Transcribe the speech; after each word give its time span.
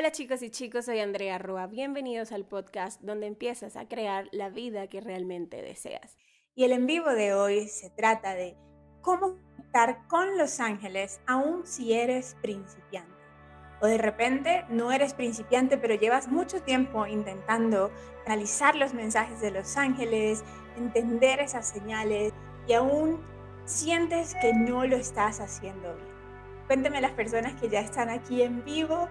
Hola 0.00 0.12
chicos 0.12 0.40
y 0.40 0.48
chicos, 0.48 0.86
soy 0.86 0.98
Andrea 1.00 1.36
Rua. 1.36 1.66
Bienvenidos 1.66 2.32
al 2.32 2.46
podcast 2.46 3.02
donde 3.02 3.26
empiezas 3.26 3.76
a 3.76 3.86
crear 3.86 4.30
la 4.32 4.48
vida 4.48 4.86
que 4.86 5.02
realmente 5.02 5.60
deseas. 5.60 6.16
Y 6.54 6.64
el 6.64 6.72
en 6.72 6.86
vivo 6.86 7.10
de 7.10 7.34
hoy 7.34 7.68
se 7.68 7.90
trata 7.90 8.34
de 8.34 8.56
cómo 9.02 9.36
estar 9.62 10.08
con 10.08 10.38
los 10.38 10.58
ángeles 10.58 11.20
aun 11.26 11.66
si 11.66 11.92
eres 11.92 12.34
principiante. 12.40 13.12
O 13.82 13.86
de 13.86 13.98
repente 13.98 14.64
no 14.70 14.90
eres 14.90 15.12
principiante, 15.12 15.76
pero 15.76 15.96
llevas 15.96 16.28
mucho 16.28 16.62
tiempo 16.62 17.06
intentando 17.06 17.90
analizar 18.24 18.76
los 18.76 18.94
mensajes 18.94 19.42
de 19.42 19.50
los 19.50 19.76
ángeles, 19.76 20.42
entender 20.78 21.40
esas 21.40 21.68
señales 21.68 22.32
y 22.66 22.72
aún 22.72 23.20
sientes 23.66 24.34
que 24.40 24.54
no 24.54 24.86
lo 24.86 24.96
estás 24.96 25.40
haciendo 25.40 25.94
bien. 25.94 26.08
Cuénteme 26.68 27.02
las 27.02 27.12
personas 27.12 27.60
que 27.60 27.68
ya 27.68 27.80
están 27.80 28.08
aquí 28.08 28.40
en 28.40 28.64
vivo 28.64 29.10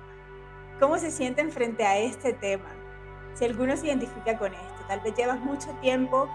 ¿Cómo 0.80 0.98
se 0.98 1.12
sienten 1.12 1.52
frente 1.52 1.86
a 1.86 1.98
este 2.00 2.32
tema? 2.32 2.70
Si 3.34 3.44
alguno 3.44 3.76
se 3.76 3.88
identifica 3.88 4.38
con 4.38 4.54
esto, 4.54 4.86
tal 4.88 5.02
vez 5.02 5.14
llevas 5.14 5.40
mucho 5.40 5.70
tiempo 5.82 6.30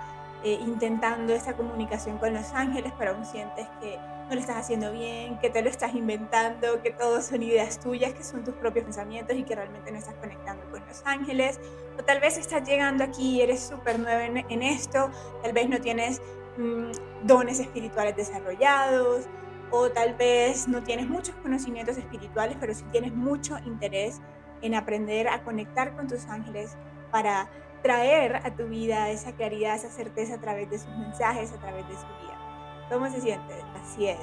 eh, 0.45 0.59
intentando 0.61 1.33
esta 1.33 1.55
comunicación 1.55 2.19
con 2.19 2.35
los 2.35 2.53
ángeles, 2.53 2.93
pero 2.99 3.13
aún 3.13 3.25
sientes 3.25 3.67
que 3.81 3.97
no 3.97 4.35
lo 4.35 4.41
estás 4.41 4.57
haciendo 4.57 4.93
bien, 4.93 5.39
que 5.39 5.49
te 5.49 5.63
lo 5.63 5.71
estás 5.71 5.95
inventando, 5.95 6.83
que 6.83 6.91
todo 6.91 7.23
son 7.23 7.43
ideas 7.43 7.81
tuyas, 7.81 8.13
que 8.13 8.23
son 8.23 8.45
tus 8.45 8.55
propios 8.55 8.85
pensamientos 8.85 9.35
y 9.35 9.45
que 9.45 9.55
realmente 9.55 9.91
no 9.91 9.97
estás 9.97 10.15
conectando 10.17 10.63
con 10.71 10.85
los 10.87 11.03
ángeles. 11.07 11.59
O 11.99 12.05
tal 12.05 12.21
vez 12.21 12.37
estás 12.37 12.69
llegando 12.69 13.03
aquí 13.03 13.37
y 13.37 13.41
eres 13.41 13.61
súper 13.61 13.99
nueva 13.99 14.27
en, 14.27 14.63
esto, 14.63 15.11
tal 15.43 15.55
vez 15.55 15.71
no 15.71 15.81
tienes 15.81 16.21
mm, 16.59 16.91
dones 17.27 17.61
espirituales 17.61 18.15
desarrollados, 18.15 19.27
o 19.71 19.91
tal 19.91 20.15
vez 20.15 20.69
no 20.69 20.83
tienes 20.83 21.09
muchos 21.09 21.35
conocimientos 21.37 21.97
espirituales, 21.97 22.57
pero 22.61 22.75
sí 22.75 22.85
tienes 22.93 23.13
mucho 23.13 23.59
interés 23.65 24.21
en 24.65 24.75
aprender 24.75 25.29
a 25.29 25.43
conectar 25.43 25.95
con 25.95 26.09
tus 26.09 26.27
ángeles 26.27 26.77
para 27.11 27.49
traer 27.83 28.37
a 28.37 28.57
tu 28.57 28.67
vida 28.67 29.11
esa 29.11 29.33
claridad, 29.33 29.77
esa 29.77 29.91
certeza 29.91 30.37
a 30.37 30.41
través 30.41 30.71
de 30.71 30.79
sus 30.79 30.89
mensajes, 30.97 31.53
a 31.53 31.59
través 31.59 31.87
de 31.87 31.95
su 31.95 32.07
vida. 32.07 32.87
¿Cómo 32.91 33.11
se 33.11 33.21
siente? 33.21 33.55
Así 33.77 34.09
es. 34.09 34.19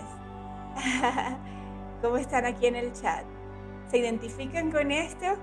¿Cómo 2.02 2.18
están 2.18 2.46
aquí 2.46 2.66
en 2.66 2.76
el 2.76 2.92
chat? 2.94 3.24
¿Se 3.90 4.00
identifican 4.00 4.72
con 4.72 4.92
esto? 4.92 5.38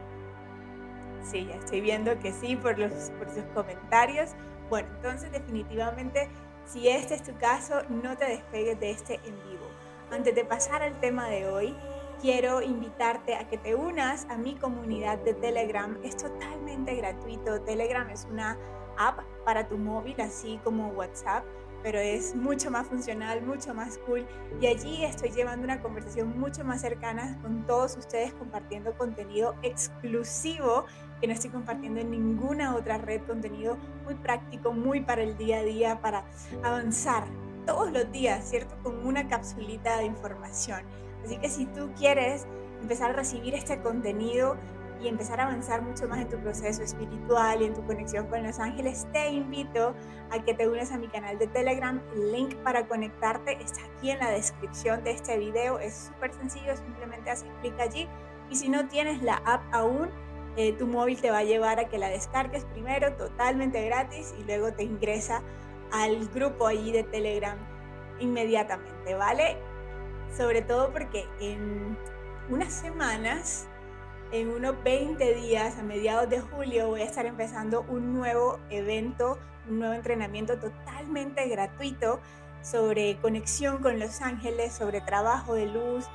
Sí, 1.22 1.46
ya 1.46 1.54
estoy 1.54 1.80
viendo 1.80 2.19
que 2.19 2.32
sí 2.32 2.56
por, 2.56 2.76
los, 2.76 2.92
por 3.19 3.30
sus 3.30 3.44
comentarios. 3.54 4.30
Bueno, 4.69 4.88
entonces 4.96 5.30
definitivamente, 5.30 6.28
si 6.64 6.88
este 6.88 7.14
es 7.14 7.22
tu 7.22 7.36
caso, 7.36 7.82
no 7.88 8.16
te 8.16 8.24
despegues 8.24 8.80
de 8.80 8.91
este 8.91 9.14
en 9.26 9.36
vivo. 9.48 9.69
Antes 10.10 10.34
de 10.34 10.44
pasar 10.44 10.82
al 10.82 10.98
tema 10.98 11.28
de 11.28 11.46
hoy, 11.46 11.76
quiero 12.20 12.62
invitarte 12.62 13.34
a 13.34 13.48
que 13.48 13.58
te 13.58 13.74
unas 13.74 14.27
a 14.30 14.36
mi 14.36 14.55
comunidad 14.56 15.19
de 15.19 15.34
Telegram. 15.34 15.98
Es 16.02 16.16
totalmente 16.16 16.94
gratuito. 16.97 17.60
Telegram 17.62 18.08
es 18.10 18.27
una 18.30 18.58
app 18.98 19.20
para 19.44 19.69
tu 19.69 19.78
móvil, 19.78 20.20
así 20.20 20.60
como 20.64 20.88
WhatsApp, 20.88 21.44
pero 21.83 21.98
es 21.98 22.34
mucho 22.34 22.70
más 22.70 22.88
funcional, 22.88 23.42
mucho 23.42 23.72
más 23.72 23.98
cool. 23.98 24.27
Y 24.60 24.66
allí 24.66 25.05
estoy 25.05 25.30
llevando 25.30 25.64
una 25.64 25.80
conversación 25.80 26.38
mucho 26.38 26.64
más 26.64 26.80
cercana 26.80 27.38
con 27.41 27.64
todos 27.66 27.97
ustedes 27.97 28.32
compartiendo 28.34 28.97
contenido 28.97 29.55
exclusivo 29.62 30.86
que 31.20 31.27
no 31.27 31.32
estoy 31.32 31.50
compartiendo 31.50 32.00
en 32.00 32.10
ninguna 32.10 32.77
otra 32.77 32.98
red, 32.98 33.22
contenido 33.22 33.77
muy 34.05 34.14
práctico, 34.14 34.72
muy 34.72 35.00
para 35.00 35.22
el 35.22 35.36
día 35.36 35.58
a 35.58 35.62
día, 35.62 36.00
para 36.00 36.25
avanzar 36.62 37.25
todos 37.66 37.92
los 37.92 38.10
días, 38.12 38.48
¿cierto? 38.48 38.77
Con 38.82 39.06
una 39.06 39.28
capsulita 39.28 39.98
de 39.98 40.05
información. 40.05 40.82
Así 41.28 41.36
que 41.36 41.50
si 41.50 41.66
tú 41.66 41.90
quieres 41.94 42.46
empezar 42.80 43.10
a 43.10 43.12
recibir 43.12 43.54
este 43.54 43.78
contenido 43.82 44.56
y 44.98 45.08
empezar 45.08 45.38
a 45.40 45.44
avanzar 45.44 45.82
mucho 45.82 46.08
más 46.08 46.20
en 46.20 46.28
tu 46.30 46.38
proceso 46.38 46.82
espiritual 46.82 47.60
y 47.60 47.66
en 47.66 47.74
tu 47.74 47.84
conexión 47.84 48.28
con 48.28 48.42
los 48.42 48.58
ángeles, 48.58 49.06
te 49.12 49.28
invito 49.28 49.94
a 50.30 50.42
que 50.42 50.54
te 50.54 50.66
unas 50.66 50.90
a 50.90 50.96
mi 50.96 51.06
canal 51.08 51.38
de 51.38 51.46
Telegram. 51.48 52.00
El 52.14 52.32
link 52.32 52.54
para 52.62 52.88
conectarte 52.88 53.62
está 53.62 53.82
aquí 53.94 54.10
en 54.10 54.20
la 54.20 54.30
descripción 54.30 55.04
de 55.04 55.10
este 55.10 55.36
video. 55.36 55.78
Es 55.78 56.10
súper 56.14 56.32
sencillo, 56.32 56.75
simplemente 56.78 57.28
haces 57.28 57.50
clic 57.60 57.78
allí. 57.78 58.08
Y 58.48 58.56
si 58.56 58.70
no 58.70 58.88
tienes 58.88 59.20
la 59.22 59.42
app 59.44 59.60
aún, 59.70 60.08
eh, 60.56 60.72
tu 60.72 60.86
móvil 60.86 61.20
te 61.20 61.30
va 61.30 61.41
a 61.41 61.44
llevar 61.44 61.78
a 61.78 61.91
que 61.91 61.98
la 61.98 62.08
descargues 62.08 62.64
primero 62.64 63.12
totalmente 63.16 63.84
gratis 63.84 64.34
y 64.41 64.44
luego 64.44 64.72
te 64.72 64.84
ingresa 64.84 65.42
al 65.92 66.26
grupo 66.28 66.66
allí 66.66 66.91
de 66.91 67.03
Telegram 67.03 67.58
inmediatamente, 68.19 69.14
¿vale? 69.14 69.58
Sobre 70.37 70.62
todo 70.62 70.93
porque 70.93 71.27
en 71.41 71.97
unas 72.49 72.72
semanas, 72.72 73.66
en 74.33 74.50
unos 74.50 74.83
20 74.84 75.34
días, 75.34 75.78
a 75.78 75.83
mediados 75.83 76.28
de 76.28 76.41
julio, 76.41 76.89
voy 76.89 77.00
a 77.00 77.05
estar 77.05 77.27
empezando 77.27 77.83
un 77.89 78.15
nuevo 78.15 78.59
evento, 78.71 79.39
un 79.69 79.81
nuevo 79.81 79.94
entrenamiento 79.94 80.59
totalmente 80.59 81.49
gratuito 81.49 82.21
sobre 82.62 83.19
conexión 83.21 83.78
con 83.83 83.99
los 83.99 84.21
ángeles, 84.21 84.72
sobre 84.72 85.00
trabajo 85.00 85.55
de 85.55 85.66
luz, 85.66 86.06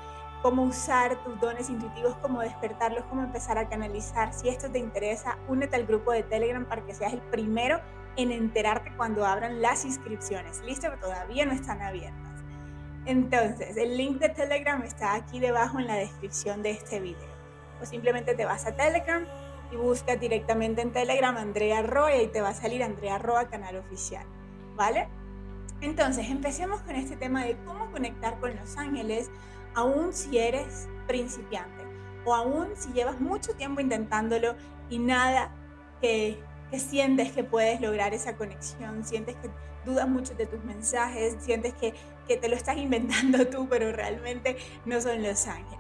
cómo 0.41 0.63
usar 0.63 1.24
tus 1.24 1.40
dones 1.40 1.69
intuitivos, 1.69 2.16
cómo 2.18 2.41
despertarlos, 2.41 3.06
cómo 3.06 3.24
empezar 3.24 3.57
a 3.57 3.69
canalizar. 3.69 4.34
Si 4.34 4.50
esto 4.50 4.69
te 4.69 4.78
interesa, 4.78 5.38
únete 5.47 5.78
al 5.78 5.85
grupo 5.85 6.12
de 6.12 6.24
Telegram 6.24 6.66
para 6.66 6.85
que 6.85 6.94
seas 6.94 7.13
el 7.13 7.22
primero 7.22 7.80
en 8.18 8.31
enterarte 8.31 8.91
cuando 8.95 9.25
abran 9.25 9.62
las 9.62 9.85
inscripciones. 9.85 10.62
¿Listo? 10.62 10.88
Pero 10.90 11.00
todavía 11.00 11.45
no 11.45 11.53
están 11.53 11.81
abiertas. 11.81 12.32
Entonces, 13.05 13.75
el 13.77 13.97
link 13.97 14.19
de 14.19 14.29
Telegram 14.29 14.81
está 14.83 15.15
aquí 15.15 15.39
debajo 15.39 15.79
en 15.79 15.87
la 15.87 15.95
descripción 15.95 16.63
de 16.63 16.71
este 16.71 16.99
video. 16.99 17.33
O 17.81 17.85
simplemente 17.85 18.33
te 18.35 18.45
vas 18.45 18.65
a 18.65 18.75
Telegram 18.75 19.25
y 19.71 19.75
buscas 19.75 20.19
directamente 20.19 20.81
en 20.81 20.91
Telegram 20.91 21.35
Andrea 21.35 21.81
Roa 21.81 22.15
y 22.15 22.27
te 22.27 22.41
va 22.41 22.49
a 22.49 22.53
salir 22.53 22.83
Andrea 22.83 23.17
Roa 23.17 23.49
canal 23.49 23.77
oficial. 23.77 24.25
¿Vale? 24.75 25.07
Entonces, 25.81 26.29
empecemos 26.29 26.81
con 26.81 26.95
este 26.95 27.17
tema 27.17 27.43
de 27.43 27.57
cómo 27.65 27.91
conectar 27.91 28.39
con 28.39 28.55
los 28.55 28.77
ángeles, 28.77 29.29
aún 29.75 30.13
si 30.13 30.37
eres 30.37 30.87
principiante 31.07 31.83
o 32.25 32.33
aún 32.33 32.69
si 32.75 32.93
llevas 32.93 33.19
mucho 33.19 33.53
tiempo 33.55 33.81
intentándolo 33.81 34.55
y 34.89 34.99
nada 34.99 35.51
que 35.99 36.41
que 36.73 36.79
sientes 36.79 37.31
que 37.31 37.43
puedes 37.43 37.79
lograr 37.81 38.15
esa 38.15 38.35
conexión, 38.35 39.05
sientes 39.05 39.35
que 39.35 39.49
dudas 39.85 40.07
mucho 40.07 40.33
de 40.33 40.47
tus 40.47 40.63
mensajes, 40.63 41.35
sientes 41.39 41.71
que, 41.75 41.93
que 42.28 42.38
te 42.38 42.50
lo 42.50 42.56
estás 42.56 42.78
inventando 42.78 43.47
tú, 43.50 43.67
pero 43.69 43.91
realmente 43.91 44.57
no 44.85 45.00
son 45.01 45.23
los 45.23 45.47
ángeles. 45.47 45.79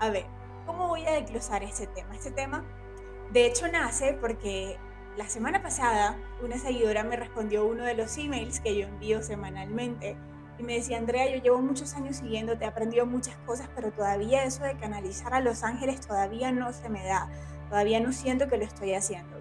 A 0.00 0.10
ver, 0.10 0.26
¿cómo 0.66 0.88
voy 0.88 1.04
a 1.06 1.12
desglosar 1.12 1.62
este 1.62 1.86
tema? 1.88 2.14
Este 2.14 2.30
tema, 2.30 2.64
de 3.32 3.46
hecho, 3.46 3.68
nace 3.68 4.14
porque 4.14 4.78
la 5.16 5.28
semana 5.28 5.62
pasada 5.62 6.16
una 6.42 6.58
seguidora 6.58 7.02
me 7.02 7.16
respondió 7.16 7.66
uno 7.66 7.84
de 7.84 7.94
los 7.94 8.16
emails 8.18 8.60
que 8.60 8.76
yo 8.76 8.86
envío 8.86 9.22
semanalmente 9.22 10.16
y 10.58 10.62
me 10.62 10.74
decía, 10.74 10.98
Andrea, 10.98 11.28
yo 11.28 11.42
llevo 11.42 11.60
muchos 11.60 11.94
años 11.94 12.16
siguiéndote, 12.16 12.64
he 12.64 12.68
aprendido 12.68 13.06
muchas 13.06 13.36
cosas, 13.38 13.68
pero 13.74 13.92
todavía 13.92 14.44
eso 14.44 14.64
de 14.64 14.76
canalizar 14.76 15.32
a 15.34 15.40
los 15.40 15.62
ángeles 15.62 16.00
todavía 16.00 16.50
no 16.52 16.72
se 16.72 16.88
me 16.88 17.04
da, 17.04 17.28
todavía 17.68 18.00
no 18.00 18.12
siento 18.12 18.48
que 18.48 18.58
lo 18.58 18.64
estoy 18.64 18.94
haciendo. 18.94 19.38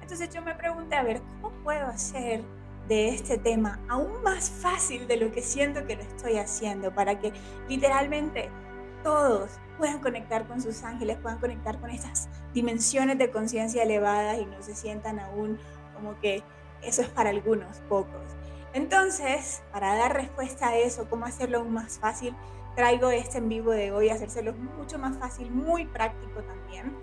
Entonces 0.00 0.28
yo 0.30 0.42
me 0.42 0.54
pregunté, 0.54 0.96
a 0.96 1.02
ver, 1.02 1.20
¿cómo 1.40 1.50
puedo 1.62 1.86
hacer 1.86 2.42
de 2.88 3.08
este 3.08 3.38
tema 3.38 3.80
aún 3.88 4.22
más 4.22 4.50
fácil 4.50 5.06
de 5.08 5.16
lo 5.16 5.32
que 5.32 5.42
siento 5.42 5.86
que 5.86 5.96
lo 5.96 6.02
estoy 6.02 6.36
haciendo 6.36 6.94
para 6.94 7.18
que 7.18 7.32
literalmente 7.68 8.50
todos 9.02 9.50
puedan 9.78 10.00
conectar 10.00 10.46
con 10.46 10.60
sus 10.60 10.82
ángeles, 10.82 11.18
puedan 11.18 11.38
conectar 11.38 11.80
con 11.80 11.90
estas 11.90 12.28
dimensiones 12.54 13.18
de 13.18 13.30
conciencia 13.30 13.82
elevadas 13.82 14.38
y 14.38 14.46
no 14.46 14.62
se 14.62 14.74
sientan 14.74 15.20
aún 15.20 15.58
como 15.94 16.18
que 16.20 16.42
eso 16.82 17.02
es 17.02 17.08
para 17.08 17.30
algunos 17.30 17.78
pocos. 17.88 18.22
Entonces, 18.72 19.62
para 19.72 19.96
dar 19.96 20.14
respuesta 20.14 20.68
a 20.68 20.76
eso, 20.76 21.08
cómo 21.08 21.24
hacerlo 21.24 21.58
aún 21.58 21.72
más 21.72 21.98
fácil, 21.98 22.34
traigo 22.74 23.10
este 23.10 23.38
en 23.38 23.48
vivo 23.48 23.70
de 23.70 23.90
hoy, 23.90 24.10
hacérselo 24.10 24.52
mucho 24.52 24.98
más 24.98 25.16
fácil, 25.16 25.50
muy 25.50 25.86
práctico 25.86 26.42
también, 26.42 26.94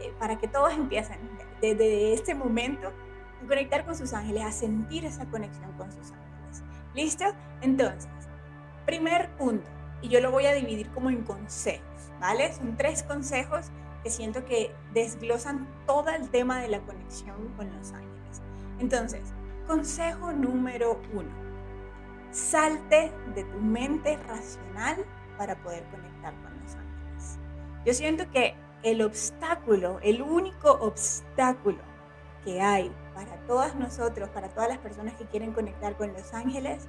eh, 0.00 0.12
para 0.18 0.38
que 0.38 0.48
todos 0.48 0.72
empiecen 0.72 1.18
desde 1.60 2.14
este 2.14 2.34
momento 2.34 2.92
a 3.42 3.46
conectar 3.46 3.84
con 3.84 3.96
sus 3.96 4.12
ángeles, 4.12 4.44
a 4.44 4.52
sentir 4.52 5.04
esa 5.04 5.26
conexión 5.26 5.72
con 5.72 5.90
sus 5.92 6.12
ángeles. 6.12 6.62
¿Listo? 6.94 7.24
Entonces, 7.60 8.10
primer 8.86 9.30
punto, 9.36 9.68
y 10.02 10.08
yo 10.08 10.20
lo 10.20 10.30
voy 10.30 10.46
a 10.46 10.54
dividir 10.54 10.88
como 10.90 11.10
en 11.10 11.22
consejos, 11.22 12.10
¿vale? 12.20 12.52
Son 12.54 12.76
tres 12.76 13.02
consejos 13.02 13.66
que 14.02 14.10
siento 14.10 14.44
que 14.44 14.74
desglosan 14.92 15.68
todo 15.86 16.08
el 16.10 16.28
tema 16.30 16.60
de 16.60 16.68
la 16.68 16.80
conexión 16.80 17.48
con 17.56 17.66
los 17.76 17.92
ángeles. 17.92 18.42
Entonces, 18.78 19.22
consejo 19.66 20.32
número 20.32 21.00
uno, 21.12 21.30
salte 22.30 23.12
de 23.34 23.44
tu 23.44 23.58
mente 23.58 24.16
racional 24.28 25.04
para 25.36 25.56
poder 25.56 25.84
conectar 25.90 26.34
con 26.42 26.60
los 26.60 26.74
ángeles. 26.74 27.38
Yo 27.84 27.94
siento 27.94 28.30
que 28.30 28.54
el 28.82 29.02
obstáculo, 29.02 29.98
el 30.02 30.22
único 30.22 30.72
obstáculo 30.72 31.78
que 32.44 32.60
hay 32.60 32.92
para 33.18 33.36
todas 33.48 33.74
nosotros, 33.74 34.28
para 34.28 34.48
todas 34.48 34.68
las 34.68 34.78
personas 34.78 35.14
que 35.14 35.24
quieren 35.24 35.52
conectar 35.52 35.96
con 35.96 36.12
los 36.12 36.32
ángeles, 36.34 36.86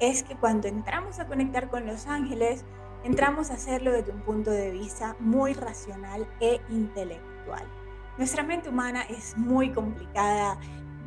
es 0.00 0.24
que 0.24 0.34
cuando 0.34 0.66
entramos 0.66 1.20
a 1.20 1.26
conectar 1.26 1.70
con 1.70 1.86
los 1.86 2.08
ángeles, 2.08 2.64
entramos 3.04 3.50
a 3.50 3.54
hacerlo 3.54 3.92
desde 3.92 4.10
un 4.10 4.22
punto 4.22 4.50
de 4.50 4.72
vista 4.72 5.14
muy 5.20 5.52
racional 5.52 6.26
e 6.40 6.60
intelectual. 6.70 7.62
Nuestra 8.18 8.42
mente 8.42 8.68
humana 8.68 9.02
es 9.02 9.36
muy 9.36 9.70
complicada, 9.70 10.58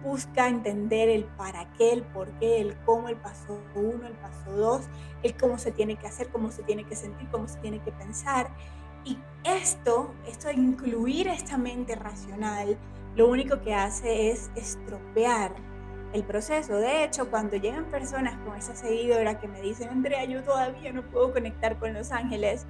busca 0.02 0.48
entender 0.48 1.10
el 1.10 1.26
para 1.26 1.70
qué, 1.74 1.92
el 1.92 2.04
por 2.04 2.30
qué, 2.40 2.62
el 2.62 2.78
cómo, 2.86 3.10
el 3.10 3.18
paso 3.18 3.60
uno, 3.76 4.08
el 4.08 4.14
paso 4.14 4.50
dos, 4.52 4.82
el 5.24 5.36
cómo 5.36 5.58
se 5.58 5.74
tiene 5.74 5.98
que 5.98 6.08
hacer, 6.08 6.30
cómo 6.30 6.52
se 6.52 6.64
tiene 6.64 6.86
que 6.86 6.96
sentir, 6.96 7.28
cómo 7.32 7.50
se 7.50 7.60
tiene 7.60 7.80
que 7.80 7.92
pensar. 7.92 8.50
Y 9.04 9.18
esto, 9.44 10.14
esto 10.26 10.48
de 10.48 10.54
incluir 10.54 11.28
esta 11.28 11.58
mente 11.58 11.96
racional, 11.96 12.78
lo 13.16 13.28
único 13.28 13.62
que 13.62 13.74
hace 13.74 14.32
es 14.32 14.50
estropear 14.56 15.54
el 16.14 16.24
proceso. 16.24 16.78
De 16.78 17.04
hecho, 17.04 17.30
cuando 17.30 17.58
llegan 17.58 17.86
personas 17.86 18.38
con 18.46 18.56
esa 18.56 18.76
seguidora 18.76 19.40
que 19.40 19.48
me 19.48 19.62
dicen, 19.62 19.90
Andrea, 19.90 20.26
yo 20.26 20.44
todavía 20.44 20.94
no 20.94 21.04
puedo 21.04 21.34
conectar 21.34 21.78
con 21.78 21.94
los 21.94 22.12
ángeles, 22.12 22.66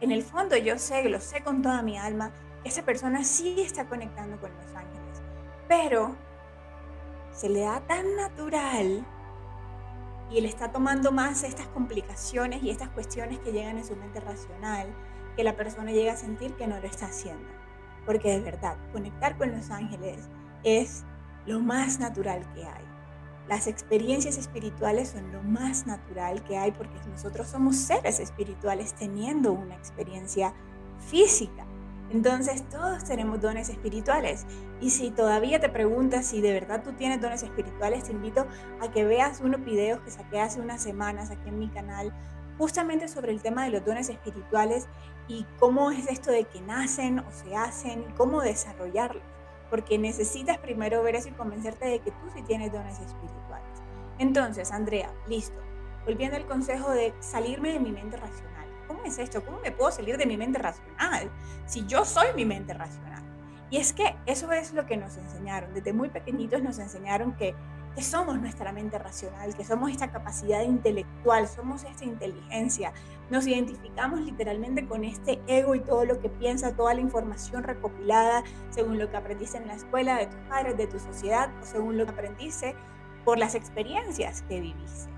en 0.00 0.12
el 0.12 0.22
fondo 0.22 0.56
yo 0.56 0.78
sé, 0.78 1.08
lo 1.08 1.20
sé 1.20 1.42
con 1.42 1.62
toda 1.62 1.82
mi 1.82 1.98
alma, 1.98 2.32
que 2.62 2.68
esa 2.68 2.82
persona 2.82 3.24
sí 3.24 3.60
está 3.60 3.86
conectando 3.86 4.40
con 4.40 4.50
los 4.54 4.74
ángeles. 4.74 5.22
Pero 5.68 6.16
se 7.32 7.48
le 7.48 7.60
da 7.60 7.80
tan 7.80 8.16
natural 8.16 9.04
y 10.30 10.38
él 10.38 10.46
está 10.46 10.72
tomando 10.72 11.12
más 11.12 11.44
estas 11.44 11.66
complicaciones 11.68 12.62
y 12.62 12.70
estas 12.70 12.88
cuestiones 12.90 13.38
que 13.40 13.52
llegan 13.52 13.78
en 13.78 13.84
su 13.84 13.94
mente 13.96 14.20
racional, 14.20 14.88
que 15.36 15.44
la 15.44 15.56
persona 15.56 15.92
llega 15.92 16.12
a 16.12 16.16
sentir 16.16 16.54
que 16.54 16.66
no 16.66 16.80
lo 16.80 16.86
está 16.86 17.06
haciendo. 17.06 17.55
Porque 18.06 18.30
de 18.30 18.40
verdad, 18.40 18.76
conectar 18.92 19.36
con 19.36 19.50
los 19.50 19.70
ángeles 19.70 20.28
es 20.64 21.04
lo 21.44 21.60
más 21.60 21.98
natural 21.98 22.42
que 22.54 22.64
hay. 22.64 22.84
Las 23.48 23.68
experiencias 23.68 24.38
espirituales 24.38 25.10
son 25.10 25.30
lo 25.32 25.42
más 25.42 25.86
natural 25.86 26.42
que 26.42 26.56
hay 26.56 26.72
porque 26.72 26.98
nosotros 27.08 27.46
somos 27.48 27.76
seres 27.76 28.18
espirituales 28.18 28.94
teniendo 28.94 29.52
una 29.52 29.76
experiencia 29.76 30.52
física. 31.08 31.64
Entonces 32.10 32.68
todos 32.68 33.04
tenemos 33.04 33.40
dones 33.40 33.68
espirituales. 33.68 34.46
Y 34.80 34.90
si 34.90 35.10
todavía 35.10 35.60
te 35.60 35.68
preguntas 35.68 36.26
si 36.26 36.40
de 36.40 36.52
verdad 36.52 36.82
tú 36.82 36.92
tienes 36.92 37.20
dones 37.20 37.42
espirituales, 37.42 38.04
te 38.04 38.12
invito 38.12 38.46
a 38.80 38.90
que 38.90 39.04
veas 39.04 39.40
unos 39.40 39.64
videos 39.64 40.00
que 40.00 40.10
saqué 40.10 40.40
hace 40.40 40.60
unas 40.60 40.82
semanas 40.82 41.30
aquí 41.30 41.48
en 41.48 41.58
mi 41.58 41.68
canal, 41.68 42.12
justamente 42.58 43.06
sobre 43.06 43.32
el 43.32 43.42
tema 43.42 43.64
de 43.64 43.70
los 43.70 43.84
dones 43.84 44.08
espirituales 44.08 44.88
y 45.28 45.46
cómo 45.58 45.90
es 45.90 46.06
esto 46.08 46.30
de 46.30 46.44
que 46.44 46.60
nacen 46.60 47.20
o 47.20 47.30
se 47.30 47.56
hacen, 47.56 48.04
cómo 48.16 48.40
desarrollarlos. 48.40 49.22
Porque 49.70 49.98
necesitas 49.98 50.58
primero 50.58 51.02
ver 51.02 51.16
eso 51.16 51.28
y 51.28 51.32
convencerte 51.32 51.86
de 51.86 51.98
que 51.98 52.10
tú 52.12 52.30
sí 52.34 52.42
tienes 52.42 52.72
dones 52.72 53.00
espirituales. 53.00 53.82
Entonces, 54.18 54.70
Andrea, 54.70 55.12
listo. 55.26 55.60
Volviendo 56.04 56.36
al 56.36 56.46
consejo 56.46 56.90
de 56.92 57.12
salirme 57.20 57.72
de 57.72 57.80
mi 57.80 57.90
mente 57.90 58.16
racional 58.16 58.56
¿cómo 58.86 59.04
es 59.04 59.18
esto? 59.18 59.44
¿Cómo 59.44 59.58
me 59.60 59.72
puedo 59.72 59.90
salir 59.90 60.16
de 60.16 60.26
mi 60.26 60.36
mente 60.36 60.58
racional 60.58 61.30
si 61.66 61.86
yo 61.86 62.04
soy 62.04 62.28
mi 62.34 62.44
mente 62.44 62.74
racional? 62.74 63.22
Y 63.70 63.78
es 63.78 63.92
que 63.92 64.14
eso 64.26 64.50
es 64.52 64.72
lo 64.72 64.86
que 64.86 64.96
nos 64.96 65.16
enseñaron. 65.16 65.74
Desde 65.74 65.92
muy 65.92 66.08
pequeñitos 66.08 66.62
nos 66.62 66.78
enseñaron 66.78 67.34
que, 67.36 67.54
que 67.96 68.02
somos 68.02 68.38
nuestra 68.38 68.72
mente 68.72 68.98
racional, 68.98 69.56
que 69.56 69.64
somos 69.64 69.90
esta 69.90 70.12
capacidad 70.12 70.62
intelectual, 70.62 71.48
somos 71.48 71.82
esta 71.84 72.04
inteligencia. 72.04 72.92
Nos 73.30 73.46
identificamos 73.46 74.20
literalmente 74.20 74.86
con 74.86 75.02
este 75.02 75.40
ego 75.46 75.74
y 75.74 75.80
todo 75.80 76.04
lo 76.04 76.20
que 76.20 76.28
piensa, 76.28 76.76
toda 76.76 76.92
la 76.92 77.00
información 77.00 77.62
recopilada 77.62 78.44
según 78.68 78.98
lo 78.98 79.10
que 79.10 79.16
aprendiste 79.16 79.56
en 79.56 79.66
la 79.66 79.74
escuela, 79.74 80.18
de 80.18 80.26
tus 80.26 80.40
padres, 80.48 80.76
de 80.76 80.86
tu 80.86 80.98
sociedad, 80.98 81.48
o 81.62 81.64
según 81.64 81.96
lo 81.96 82.04
que 82.04 82.12
aprendiste 82.12 82.76
por 83.24 83.38
las 83.38 83.54
experiencias 83.54 84.42
que 84.42 84.60
viviste. 84.60 85.10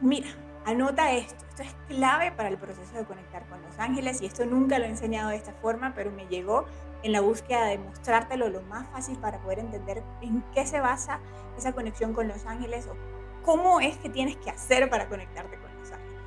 Mira, 0.00 0.28
Anota 0.66 1.10
esto, 1.12 1.46
esto 1.48 1.62
es 1.62 1.74
clave 1.88 2.32
para 2.32 2.50
el 2.50 2.58
proceso 2.58 2.94
de 2.94 3.04
conectar 3.04 3.46
con 3.48 3.62
los 3.62 3.78
ángeles 3.78 4.20
y 4.20 4.26
esto 4.26 4.44
nunca 4.44 4.78
lo 4.78 4.84
he 4.84 4.88
enseñado 4.88 5.30
de 5.30 5.36
esta 5.36 5.54
forma, 5.54 5.94
pero 5.94 6.10
me 6.10 6.26
llegó 6.26 6.66
en 7.02 7.12
la 7.12 7.20
búsqueda 7.20 7.64
de 7.66 7.78
mostrártelo 7.78 8.48
lo 8.48 8.62
más 8.62 8.88
fácil 8.88 9.18
para 9.18 9.40
poder 9.40 9.60
entender 9.60 10.02
en 10.20 10.42
qué 10.52 10.66
se 10.66 10.80
basa 10.80 11.20
esa 11.56 11.72
conexión 11.72 12.12
con 12.12 12.28
los 12.28 12.46
ángeles 12.46 12.86
o 12.86 12.96
cómo 13.44 13.80
es 13.80 13.96
que 13.98 14.08
tienes 14.08 14.36
que 14.36 14.50
hacer 14.50 14.88
para 14.90 15.08
conectarte 15.08 15.58
con 15.58 15.74
los 15.78 15.90
ángeles. 15.90 16.20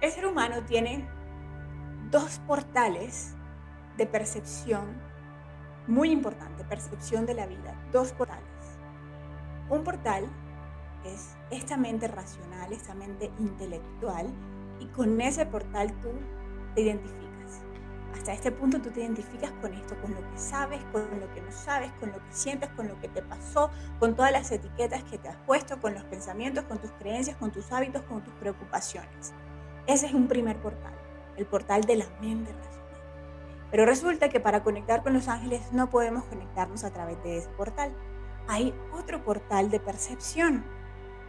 El 0.00 0.10
ser 0.12 0.26
humano 0.26 0.62
tiene 0.66 1.08
dos 2.10 2.38
portales 2.46 3.34
de 3.96 4.06
percepción 4.06 5.00
muy 5.86 6.10
importante, 6.10 6.64
percepción 6.64 7.26
de 7.26 7.34
la 7.34 7.46
vida, 7.46 7.74
dos 7.92 8.12
portales. 8.12 8.44
Un 9.68 9.82
portal 9.82 10.24
es 11.04 11.36
esta 11.50 11.76
mente 11.76 12.08
racional, 12.08 12.72
esta 12.72 12.94
mente 12.94 13.30
intelectual, 13.38 14.26
y 14.80 14.86
con 14.86 15.20
ese 15.20 15.46
portal 15.46 15.92
tú 16.00 16.10
te 16.74 16.82
identificas. 16.82 17.27
Hasta 18.18 18.32
este 18.32 18.50
punto 18.50 18.80
tú 18.80 18.90
te 18.90 19.00
identificas 19.00 19.52
con 19.62 19.72
esto, 19.72 19.96
con 20.02 20.12
lo 20.12 20.20
que 20.20 20.36
sabes, 20.36 20.80
con 20.92 21.02
lo 21.20 21.32
que 21.32 21.40
no 21.40 21.52
sabes, 21.52 21.90
con 22.00 22.10
lo 22.10 22.16
que 22.16 22.32
sientes, 22.32 22.68
con 22.70 22.88
lo 22.88 23.00
que 23.00 23.08
te 23.08 23.22
pasó, 23.22 23.70
con 24.00 24.16
todas 24.16 24.32
las 24.32 24.50
etiquetas 24.50 25.04
que 25.04 25.18
te 25.18 25.28
has 25.28 25.36
puesto, 25.46 25.80
con 25.80 25.94
los 25.94 26.02
pensamientos, 26.04 26.64
con 26.64 26.78
tus 26.78 26.90
creencias, 26.98 27.36
con 27.36 27.52
tus 27.52 27.70
hábitos, 27.70 28.02
con 28.02 28.22
tus 28.22 28.34
preocupaciones. 28.34 29.32
Ese 29.86 30.06
es 30.06 30.14
un 30.14 30.26
primer 30.26 30.56
portal, 30.56 30.92
el 31.36 31.46
portal 31.46 31.82
de 31.82 31.96
la 31.96 32.06
mente 32.20 32.52
racional. 32.52 32.78
Pero 33.70 33.86
resulta 33.86 34.28
que 34.28 34.40
para 34.40 34.64
conectar 34.64 35.04
con 35.04 35.12
los 35.12 35.28
ángeles 35.28 35.72
no 35.72 35.88
podemos 35.88 36.24
conectarnos 36.24 36.82
a 36.82 36.90
través 36.90 37.22
de 37.22 37.38
ese 37.38 37.48
portal. 37.50 37.94
Hay 38.48 38.74
otro 38.92 39.22
portal 39.24 39.70
de 39.70 39.78
percepción, 39.78 40.64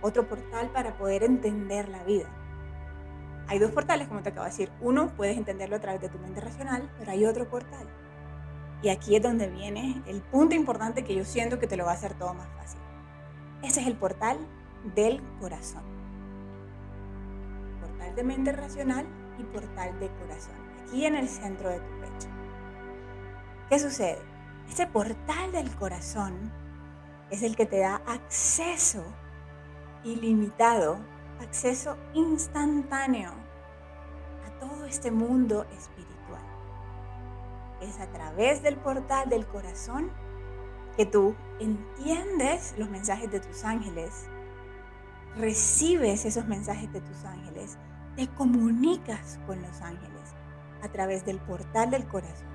otro 0.02 0.28
portal 0.28 0.72
para 0.72 0.98
poder 0.98 1.24
entender 1.24 1.88
la 1.88 2.04
vida. 2.04 2.28
Hay 3.50 3.58
dos 3.58 3.72
portales, 3.72 4.08
como 4.08 4.22
te 4.22 4.30
acabo 4.30 4.46
de 4.46 4.52
decir. 4.52 4.72
Uno, 4.80 5.08
puedes 5.18 5.36
entenderlo 5.36 5.76
a 5.76 5.80
través 5.80 6.00
de 6.02 6.10
tu 6.10 6.20
mente 6.20 6.40
racional, 6.40 6.88
pero 7.00 7.10
hay 7.10 7.26
otro 7.26 7.50
portal. 7.50 7.88
Y 8.84 8.90
aquí 8.90 9.16
es 9.16 9.24
donde 9.24 9.48
viene 9.48 10.04
el 10.06 10.22
punto 10.22 10.54
importante 10.54 11.04
que 11.04 11.16
yo 11.16 11.26
siento 11.26 11.58
que 11.58 11.66
te 11.66 11.76
lo 11.76 11.86
va 11.86 11.92
a 11.92 11.96
hacer 11.96 12.14
todo 12.14 12.36
más 12.36 12.48
fácil. 12.58 12.80
Ese 13.64 13.82
es 13.82 13.88
el 13.88 13.98
portal 13.98 14.38
del 14.94 15.20
corazón. 15.40 15.84
Portal 17.82 18.16
de 18.16 18.24
mente 18.24 18.52
racional 18.52 19.08
y 19.40 19.44
portal 19.46 20.00
de 20.00 20.10
corazón. 20.10 20.54
Aquí 20.86 21.06
en 21.06 21.16
el 21.16 21.28
centro 21.28 21.70
de 21.70 21.80
tu 21.80 22.00
pecho. 22.00 22.30
¿Qué 23.68 23.80
sucede? 23.80 24.20
Este 24.70 24.86
portal 24.86 25.52
del 25.52 25.76
corazón 25.76 26.52
es 27.32 27.42
el 27.42 27.56
que 27.56 27.66
te 27.66 27.80
da 27.80 28.02
acceso 28.06 29.04
ilimitado, 30.04 31.00
acceso 31.40 31.98
instantáneo 32.14 33.32
a 34.46 34.60
todo 34.60 34.86
este 34.86 35.12
mundo 35.12 35.66
espiritual. 35.78 36.42
Es 37.82 38.00
a 38.00 38.08
través 38.08 38.62
del 38.62 38.76
portal 38.78 39.30
del 39.30 39.46
corazón 39.48 40.12
que 40.98 41.06
tú 41.06 41.36
entiendes 41.60 42.76
los 42.78 42.90
mensajes 42.90 43.32
de 43.32 43.40
tus 43.40 43.64
ángeles, 43.64 44.28
recibes 45.38 46.26
esos 46.26 46.46
mensajes 46.46 46.92
de 46.92 47.02
tus 47.02 47.24
ángeles, 47.24 47.78
te 48.16 48.28
comunicas 48.28 49.40
con 49.48 49.62
los 49.62 49.82
ángeles 49.82 50.34
a 50.84 50.90
través 50.90 51.26
del 51.26 51.40
portal 51.40 51.90
del 51.90 52.06
corazón. 52.06 52.50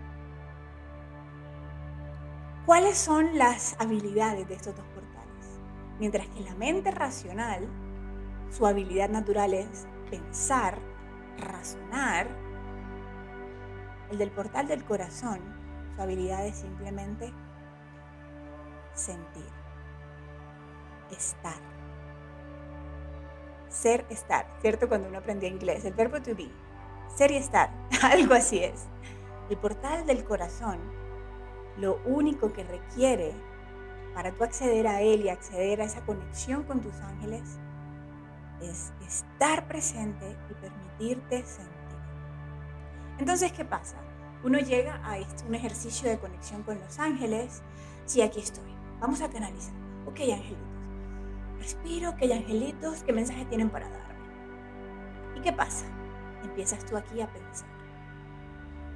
¿Cuáles 2.67 2.97
son 2.97 3.39
las 3.39 3.77
habilidades 3.79 4.49
de 4.49 4.55
estos 4.55 4.75
dos 4.75 4.85
Mientras 5.99 6.27
que 6.29 6.41
la 6.41 6.55
mente 6.57 6.91
racional, 6.91 7.69
su 8.51 8.67
habilidad 8.67 9.09
natural 9.09 9.55
es 9.55 9.87
pensar, 10.11 10.79
razonar, 11.39 12.29
el 14.11 14.19
del 14.19 14.31
portal 14.31 14.69
del 14.69 14.85
corazón, 14.85 15.41
su 15.95 16.03
habilidad 16.03 16.47
es 16.47 16.57
simplemente 16.57 17.33
sentir, 18.95 19.49
estar. 21.11 21.61
Ser, 23.69 24.07
estar, 24.09 24.47
¿cierto? 24.61 24.89
Cuando 24.89 25.09
uno 25.09 25.19
aprendía 25.19 25.49
inglés, 25.49 25.85
el 25.85 25.95
verbo 25.95 26.23
to 26.23 26.35
be, 26.37 26.49
ser 27.15 27.33
y 27.33 27.37
estar, 27.37 27.71
algo 28.03 28.35
así 28.35 28.63
es. 28.63 28.87
El 29.51 29.57
portal 29.59 30.07
del 30.07 30.25
corazón, 30.25 30.79
lo 31.77 32.01
único 32.05 32.53
que 32.53 32.63
requiere 32.63 33.35
para 34.15 34.31
tú 34.31 34.45
acceder 34.45 34.87
a 34.87 35.01
Él 35.01 35.23
y 35.23 35.29
acceder 35.29 35.81
a 35.81 35.85
esa 35.85 36.05
conexión 36.07 36.63
con 36.63 36.81
tus 36.81 36.95
ángeles, 37.01 37.59
es 38.71 38.93
estar 39.07 39.67
presente 39.69 40.37
y 40.51 40.55
permitirte 40.55 41.45
sentir. 41.45 41.75
Entonces, 43.19 43.53
¿qué 43.53 43.65
pasa? 43.65 43.97
Uno 44.43 44.59
llega 44.59 45.01
a 45.05 45.17
un 45.47 45.55
ejercicio 45.55 46.09
de 46.09 46.19
conexión 46.19 46.63
con 46.63 46.79
los 46.79 46.99
ángeles. 46.99 47.63
Sí, 48.05 48.21
aquí 48.21 48.41
estoy. 48.41 48.75
Vamos 49.01 49.21
a 49.23 49.31
canalizar. 49.31 49.75
Ok, 50.07 50.21
angelitos. 50.21 50.75
Respiro, 51.59 52.11
ok, 52.11 52.23
angelitos, 52.23 53.03
¿qué 53.05 53.13
mensaje 53.13 53.45
tienen 53.47 53.71
para 53.71 53.89
darme? 53.89 54.15
¿Y 55.37 55.41
qué 55.41 55.53
pasa? 55.53 55.87
Empiezas 56.43 56.85
tú 56.85 56.97
aquí 56.97 57.21
a 57.23 57.33
pensar. 57.33 57.74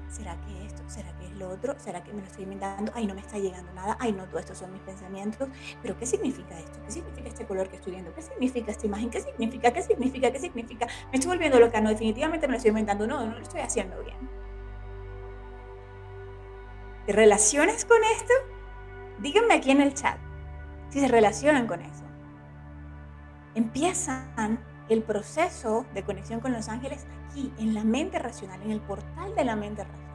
¿Será 0.08 0.36
que 0.40 0.66
esto? 0.66 0.82
¿Será 0.86 1.12
que 1.18 1.26
es 1.26 1.32
lo 1.32 1.50
otro? 1.50 1.74
¿Será 1.78 2.02
que 2.02 2.12
me 2.12 2.20
lo 2.20 2.26
estoy 2.26 2.44
inventando? 2.44 2.90
Ay, 2.94 3.06
no 3.06 3.14
me 3.14 3.20
está 3.20 3.38
llegando 3.38 3.72
nada. 3.74 3.96
Ay, 4.00 4.12
no, 4.12 4.24
todo 4.24 4.38
esto 4.38 4.54
son 4.54 4.72
mis 4.72 4.80
pensamientos. 4.82 5.48
Pero 5.82 5.98
¿qué 5.98 6.06
significa 6.06 6.58
esto? 6.58 6.78
¿Qué 6.84 6.92
significa 6.92 7.28
este 7.28 7.46
color 7.46 7.68
que 7.68 7.76
estoy 7.76 7.92
viendo? 7.92 8.14
¿Qué 8.14 8.22
significa 8.22 8.72
esta 8.72 8.86
imagen? 8.86 9.10
¿Qué 9.10 9.20
significa? 9.20 9.72
¿Qué 9.72 9.82
significa? 9.82 10.30
¿Qué 10.32 10.38
significa? 10.38 10.86
Me 11.12 11.18
estoy 11.18 11.30
volviendo 11.30 11.60
loca. 11.60 11.80
No, 11.80 11.90
definitivamente 11.90 12.46
me 12.46 12.52
lo 12.52 12.56
estoy 12.56 12.70
inventando. 12.70 13.06
No, 13.06 13.26
no 13.26 13.32
lo 13.32 13.42
estoy 13.42 13.60
haciendo 13.60 14.02
bien. 14.02 14.16
¿Te 17.06 17.12
relacionas 17.12 17.84
con 17.84 17.98
esto? 18.04 18.32
Díganme 19.20 19.54
aquí 19.54 19.70
en 19.70 19.80
el 19.80 19.94
chat 19.94 20.18
si 20.90 21.00
se 21.00 21.08
relacionan 21.08 21.66
con 21.66 21.82
eso. 21.82 22.04
Empiezan 23.54 24.58
el 24.88 25.02
proceso 25.02 25.84
de 25.94 26.02
conexión 26.02 26.40
con 26.40 26.52
los 26.52 26.68
ángeles 26.68 27.06
aquí, 27.28 27.52
en 27.58 27.74
la 27.74 27.84
mente 27.84 28.18
racional, 28.18 28.62
en 28.62 28.70
el 28.70 28.80
portal 28.80 29.34
de 29.34 29.44
la 29.44 29.56
mente 29.56 29.84
racional. 29.84 30.08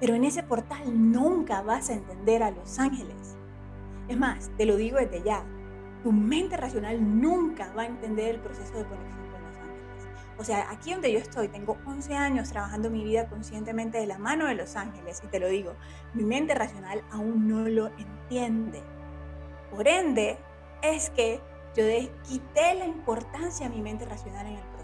Pero 0.00 0.14
en 0.14 0.24
ese 0.24 0.42
portal 0.42 1.12
nunca 1.12 1.62
vas 1.62 1.90
a 1.90 1.94
entender 1.94 2.42
a 2.42 2.50
los 2.50 2.78
ángeles. 2.78 3.36
Es 4.08 4.16
más, 4.16 4.50
te 4.56 4.66
lo 4.66 4.76
digo 4.76 4.98
desde 4.98 5.22
ya, 5.22 5.42
tu 6.02 6.12
mente 6.12 6.56
racional 6.56 7.20
nunca 7.20 7.72
va 7.76 7.82
a 7.82 7.86
entender 7.86 8.36
el 8.36 8.40
proceso 8.40 8.74
de 8.74 8.84
conexión 8.84 9.26
con 9.30 9.42
los 9.42 9.56
ángeles. 9.56 10.08
O 10.38 10.44
sea, 10.44 10.70
aquí 10.70 10.92
donde 10.92 11.12
yo 11.12 11.18
estoy, 11.18 11.48
tengo 11.48 11.76
11 11.86 12.14
años 12.14 12.50
trabajando 12.50 12.90
mi 12.90 13.02
vida 13.02 13.26
conscientemente 13.28 13.98
de 13.98 14.06
la 14.06 14.18
mano 14.18 14.46
de 14.46 14.54
los 14.54 14.76
ángeles 14.76 15.22
y 15.24 15.28
te 15.28 15.40
lo 15.40 15.48
digo, 15.48 15.74
mi 16.14 16.24
mente 16.24 16.54
racional 16.54 17.02
aún 17.10 17.48
no 17.48 17.68
lo 17.68 17.88
entiende. 17.98 18.82
Por 19.70 19.88
ende, 19.88 20.38
es 20.82 21.10
que 21.10 21.40
yo 21.74 21.84
quité 22.22 22.74
la 22.74 22.86
importancia 22.86 23.66
a 23.66 23.70
mi 23.70 23.82
mente 23.82 24.04
racional 24.04 24.46
en 24.46 24.52
el. 24.52 24.75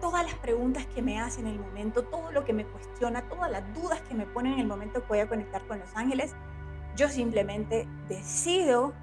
Todas 0.00 0.24
las 0.24 0.34
preguntas 0.34 0.86
que 0.86 1.02
me 1.02 1.20
hacen 1.20 1.46
en 1.46 1.54
el 1.54 1.60
momento, 1.60 2.04
todo 2.04 2.30
lo 2.32 2.44
que 2.44 2.52
me 2.52 2.64
cuestiona, 2.66 3.22
todas 3.28 3.50
las 3.50 3.74
dudas 3.74 4.00
que 4.02 4.14
me 4.14 4.26
ponen 4.26 4.54
en 4.54 4.60
el 4.60 4.66
momento 4.66 5.00
que 5.00 5.08
voy 5.08 5.18
a 5.20 5.28
conectar 5.28 5.66
con 5.66 5.78
los 5.78 5.94
ángeles, 5.96 6.34
yo 6.96 7.08
simplemente 7.08 7.88
decido 8.08 8.94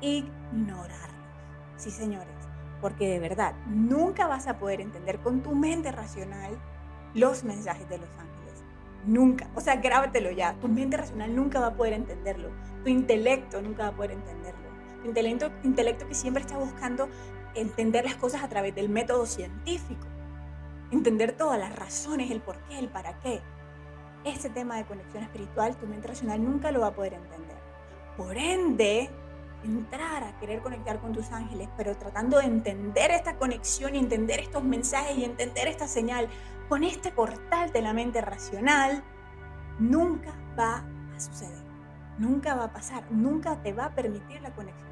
ignorarlos. 0.00 1.08
Sí, 1.76 1.90
señores, 1.90 2.34
porque 2.80 3.08
de 3.08 3.20
verdad 3.20 3.54
nunca 3.66 4.26
vas 4.26 4.46
a 4.46 4.58
poder 4.58 4.80
entender 4.80 5.18
con 5.20 5.42
tu 5.42 5.54
mente 5.54 5.92
racional 5.92 6.58
los 7.14 7.44
mensajes 7.44 7.88
de 7.88 7.98
los 7.98 8.08
ángeles. 8.10 8.64
Nunca. 9.06 9.48
O 9.54 9.60
sea, 9.60 9.76
grábatelo 9.76 10.30
ya. 10.30 10.54
Tu 10.60 10.68
mente 10.68 10.96
racional 10.96 11.34
nunca 11.34 11.60
va 11.60 11.68
a 11.68 11.74
poder 11.74 11.92
entenderlo. 11.92 12.50
Tu 12.84 12.90
intelecto 12.90 13.62
nunca 13.62 13.84
va 13.84 13.88
a 13.90 13.96
poder 13.96 14.12
entenderlo. 14.12 14.68
Intelecto, 15.04 15.50
intelecto 15.62 16.06
que 16.08 16.14
siempre 16.14 16.42
está 16.42 16.58
buscando 16.58 17.08
entender 17.54 18.04
las 18.04 18.16
cosas 18.16 18.42
a 18.42 18.48
través 18.48 18.74
del 18.74 18.88
método 18.88 19.26
científico. 19.26 20.06
Entender 20.90 21.32
todas 21.32 21.58
las 21.58 21.74
razones, 21.74 22.30
el 22.30 22.40
por 22.40 22.58
qué, 22.64 22.78
el 22.78 22.88
para 22.88 23.18
qué. 23.20 23.40
Este 24.24 24.50
tema 24.50 24.76
de 24.76 24.84
conexión 24.84 25.22
espiritual, 25.22 25.76
tu 25.76 25.86
mente 25.86 26.08
racional 26.08 26.42
nunca 26.42 26.70
lo 26.70 26.80
va 26.80 26.88
a 26.88 26.94
poder 26.94 27.14
entender. 27.14 27.56
Por 28.16 28.36
ende, 28.36 29.10
entrar 29.64 30.24
a 30.24 30.38
querer 30.38 30.60
conectar 30.60 31.00
con 31.00 31.12
tus 31.12 31.30
ángeles, 31.32 31.68
pero 31.76 31.96
tratando 31.96 32.38
de 32.38 32.44
entender 32.44 33.10
esta 33.10 33.36
conexión 33.36 33.94
y 33.94 33.98
entender 33.98 34.40
estos 34.40 34.64
mensajes 34.64 35.16
y 35.16 35.24
entender 35.24 35.68
esta 35.68 35.88
señal 35.88 36.28
con 36.68 36.84
este 36.84 37.10
portal 37.10 37.72
de 37.72 37.82
la 37.82 37.92
mente 37.92 38.20
racional, 38.20 39.02
nunca 39.78 40.32
va 40.58 40.84
a 41.16 41.20
suceder, 41.20 41.64
nunca 42.18 42.54
va 42.54 42.64
a 42.64 42.72
pasar, 42.72 43.10
nunca 43.10 43.62
te 43.62 43.72
va 43.72 43.86
a 43.86 43.94
permitir 43.94 44.40
la 44.42 44.52
conexión. 44.52 44.87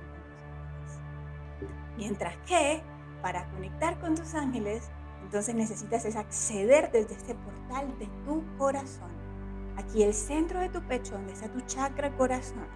Mientras 1.97 2.37
que 2.47 2.83
para 3.23 3.49
conectar 3.51 3.99
con 3.99 4.15
tus 4.15 4.35
ángeles, 4.35 4.91
entonces 5.23 5.55
necesitas 5.55 6.05
es 6.05 6.17
acceder 6.17 6.91
desde 6.93 7.15
este 7.15 7.35
portal 7.35 7.99
de 7.99 8.07
tu 8.25 8.45
corazón, 8.59 9.11
aquí 9.77 10.03
el 10.03 10.15
centro 10.15 10.61
de 10.61 10.69
tu 10.69 10.81
pecho, 10.83 11.15
donde 11.15 11.33
está 11.33 11.49
tu 11.49 11.61
chakra 11.63 12.17
corazón. 12.17 12.67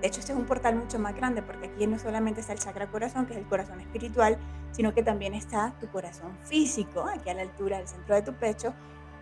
De 0.00 0.08
hecho, 0.08 0.20
este 0.20 0.32
es 0.32 0.38
un 0.38 0.44
portal 0.44 0.76
mucho 0.76 0.98
más 0.98 1.14
grande 1.14 1.42
porque 1.42 1.66
aquí 1.66 1.86
no 1.86 1.98
solamente 1.98 2.40
está 2.40 2.52
el 2.52 2.58
chakra 2.58 2.90
corazón, 2.90 3.26
que 3.26 3.32
es 3.32 3.38
el 3.38 3.46
corazón 3.46 3.80
espiritual, 3.80 4.38
sino 4.72 4.92
que 4.92 5.02
también 5.02 5.34
está 5.34 5.74
tu 5.80 5.88
corazón 5.88 6.36
físico, 6.44 7.06
aquí 7.08 7.30
a 7.30 7.34
la 7.34 7.42
altura 7.42 7.78
del 7.78 7.88
centro 7.88 8.14
de 8.14 8.22
tu 8.22 8.34
pecho, 8.34 8.74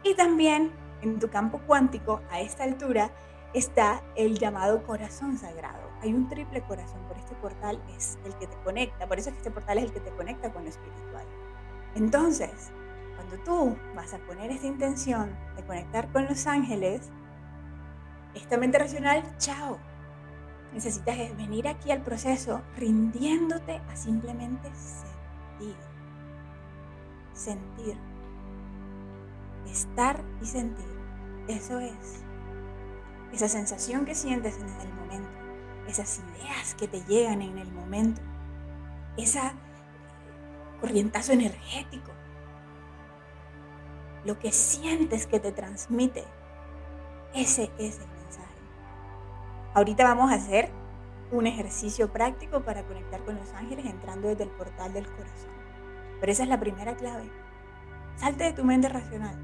y 0.03 0.15
también 0.15 0.73
en 1.03 1.19
tu 1.19 1.31
campo 1.31 1.61
cuántico, 1.67 2.21
a 2.31 2.41
esta 2.41 2.65
altura, 2.65 3.11
está 3.55 4.03
el 4.17 4.39
llamado 4.39 4.83
corazón 4.85 5.37
sagrado. 5.39 5.91
Hay 6.03 6.13
un 6.15 6.29
triple 6.29 6.63
corazón, 6.63 7.01
por 7.07 7.17
este 7.17 7.35
portal 7.37 7.81
es 7.97 8.19
el 8.25 8.35
que 8.37 8.47
te 8.47 8.57
conecta, 8.65 9.07
por 9.07 9.19
eso 9.19 9.29
es 9.29 9.35
que 9.35 9.39
este 9.41 9.51
portal 9.51 9.79
es 9.79 9.85
el 9.85 9.93
que 9.93 10.01
te 10.01 10.11
conecta 10.11 10.53
con 10.53 10.65
lo 10.65 10.71
espiritual. 10.71 11.27
Entonces, 11.95 12.73
cuando 13.17 13.39
tú 13.45 13.77
vas 13.95 14.15
a 14.15 14.19
poner 14.19 14.51
esta 14.51 14.67
intención 14.67 15.37
de 15.57 15.65
conectar 15.65 16.11
con 16.11 16.27
los 16.27 16.47
ángeles, 16.47 17.11
esta 18.35 18.57
mente 18.57 18.79
racional, 18.79 19.23
chao, 19.39 19.79
necesitas 20.73 21.17
venir 21.37 21.69
aquí 21.69 21.91
al 21.91 22.03
proceso 22.03 22.63
rindiéndote 22.77 23.77
a 23.77 23.97
simplemente 23.97 24.71
sentir. 24.75 25.77
Sentir. 27.35 27.97
Estar 29.67 30.23
y 30.41 30.47
sentir. 30.47 30.85
Eso 31.49 31.79
es. 31.79 32.25
Esa 33.33 33.49
sensación 33.49 34.05
que 34.05 34.15
sientes 34.15 34.57
en 34.57 34.69
el 34.81 34.93
momento. 34.95 35.31
Esas 35.89 36.21
ideas 36.21 36.75
que 36.75 36.89
te 36.89 37.03
llegan 37.05 37.43
en 37.43 37.59
el 37.59 37.73
momento. 37.73 38.21
Esa 39.17 39.55
corrientazo 40.81 41.33
energético. 41.33 42.13
Lo 44.25 44.39
que 44.39 44.53
sientes 44.53 45.27
que 45.27 45.41
te 45.41 45.53
transmite. 45.53 46.25
Ese 47.35 47.71
es 47.79 47.99
el 47.99 48.13
Ahorita 49.75 50.05
vamos 50.05 50.31
a 50.31 50.35
hacer 50.35 50.71
un 51.31 51.47
ejercicio 51.47 52.13
práctico 52.13 52.61
para 52.61 52.83
conectar 52.83 53.25
con 53.25 53.37
los 53.37 53.51
ángeles 53.55 53.87
entrando 53.87 54.29
desde 54.29 54.45
el 54.45 54.51
portal 54.51 54.93
del 54.93 55.07
corazón. 55.07 55.51
Pero 56.21 56.31
esa 56.31 56.43
es 56.43 56.49
la 56.51 56.61
primera 56.61 56.95
clave. 56.95 57.31
Salte 58.17 58.45
de 58.45 58.53
tu 58.53 58.65
mente 58.65 58.91
racional, 58.91 59.35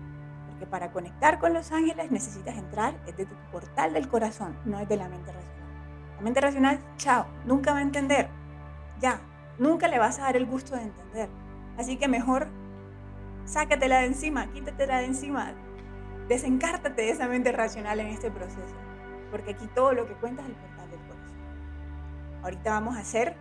porque 0.58 0.66
para 0.66 0.90
conectar 0.90 1.38
con 1.38 1.54
los 1.54 1.70
ángeles 1.70 2.10
necesitas 2.10 2.56
entrar 2.56 2.94
desde 3.04 3.26
tu 3.26 3.34
portal 3.52 3.92
del 3.92 4.08
corazón, 4.08 4.56
no 4.64 4.78
desde 4.78 4.96
la 4.96 5.08
mente 5.08 5.30
racional. 5.30 5.58
La 6.16 6.22
mente 6.22 6.40
racional, 6.40 6.80
chao, 6.96 7.26
nunca 7.44 7.72
va 7.72 7.78
a 7.78 7.82
entender. 7.82 8.28
Ya, 9.00 9.20
nunca 9.58 9.86
le 9.86 10.00
vas 10.00 10.18
a 10.18 10.22
dar 10.22 10.36
el 10.36 10.46
gusto 10.46 10.74
de 10.74 10.82
entender. 10.82 11.28
Así 11.76 11.96
que 11.96 12.08
mejor 12.08 12.48
sácatela 13.44 14.00
de 14.00 14.06
encima, 14.06 14.46
quítatela 14.48 14.98
de 14.98 15.04
encima, 15.04 15.52
desencártate 16.26 17.02
de 17.02 17.10
esa 17.10 17.28
mente 17.28 17.52
racional 17.52 18.00
en 18.00 18.08
este 18.08 18.30
proceso 18.30 18.74
porque 19.30 19.52
aquí 19.52 19.66
todo 19.74 19.92
lo 19.92 20.06
que 20.06 20.14
cuenta 20.14 20.42
es 20.42 20.48
el 20.48 20.54
portal 20.54 20.90
del 20.90 21.00
corazón. 21.00 21.36
Ahorita 22.42 22.70
vamos 22.70 22.96
a 22.96 23.00
hacer 23.00 23.36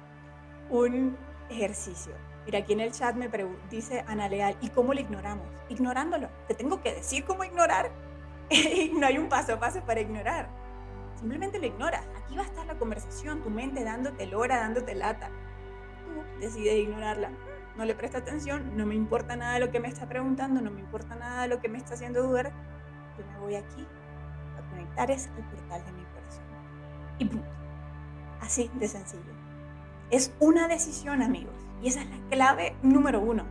un 0.70 1.18
ejercicio. 1.50 2.14
Mira, 2.48 2.60
aquí 2.60 2.74
en 2.74 2.80
el 2.80 2.92
chat 2.92 3.16
me 3.16 3.30
dice 3.70 4.04
Ana 4.08 4.28
Leal, 4.28 4.58
¿y 4.62 4.70
cómo 4.70 4.96
lo 4.96 5.00
ignoramos? 5.00 5.46
Ignorándolo. 5.70 6.30
Te 6.48 6.56
tengo 6.56 6.82
que 6.82 6.96
decir 6.96 7.24
cómo 7.26 7.44
ignorar. 7.44 7.92
no 8.98 9.06
hay 9.06 9.20
un 9.20 9.30
paso 9.30 9.54
a 9.54 9.60
paso 9.60 9.82
para 9.82 10.00
ignorar. 10.00 10.50
Simplemente 11.20 11.60
lo 11.60 11.68
ignoras. 11.68 12.04
Aquí 12.24 12.36
va 12.36 12.42
a 12.42 12.46
estar 12.46 12.66
la 12.66 12.80
conversación, 12.80 13.44
tu 13.44 13.52
mente 13.52 13.84
dándote 13.84 14.26
lora, 14.26 14.58
dándote 14.58 14.96
lata. 14.96 15.30
Tú 16.06 16.40
decides 16.40 16.76
ignorarla. 16.76 17.30
No 17.76 17.86
le 17.86 17.94
presta 17.94 18.20
atención, 18.20 18.76
no 18.76 18.88
me 18.88 18.96
importa 18.96 19.36
nada 19.36 19.60
lo 19.60 19.70
que 19.70 19.80
me 19.80 19.88
está 19.88 20.10
preguntando, 20.10 20.62
no 20.62 20.72
me 20.72 20.80
importa 20.80 21.16
nada 21.16 21.46
lo 21.46 21.60
que 21.60 21.70
me 21.70 21.78
está 21.78 21.94
haciendo 21.94 22.24
dudar. 22.24 22.52
Yo 23.20 23.26
me 23.28 23.40
voy 23.40 23.56
aquí 23.56 23.86
conectar 24.78 25.12
es 25.12 25.28
el 25.38 25.44
portal 25.44 25.84
de 25.86 25.92
mi 25.92 26.04
corazón. 26.06 26.44
Y 27.20 27.26
punto. 27.26 27.48
Así 28.42 28.70
de 28.76 28.88
sencillo. 28.88 29.34
Es 30.10 30.34
una 30.40 30.68
decisión, 30.68 31.22
amigos. 31.22 31.67
Y 31.82 31.90
esa 31.90 32.02
es 32.02 32.10
la 32.10 32.18
clave 32.30 32.76
número 32.82 33.20
uno. 33.20 33.46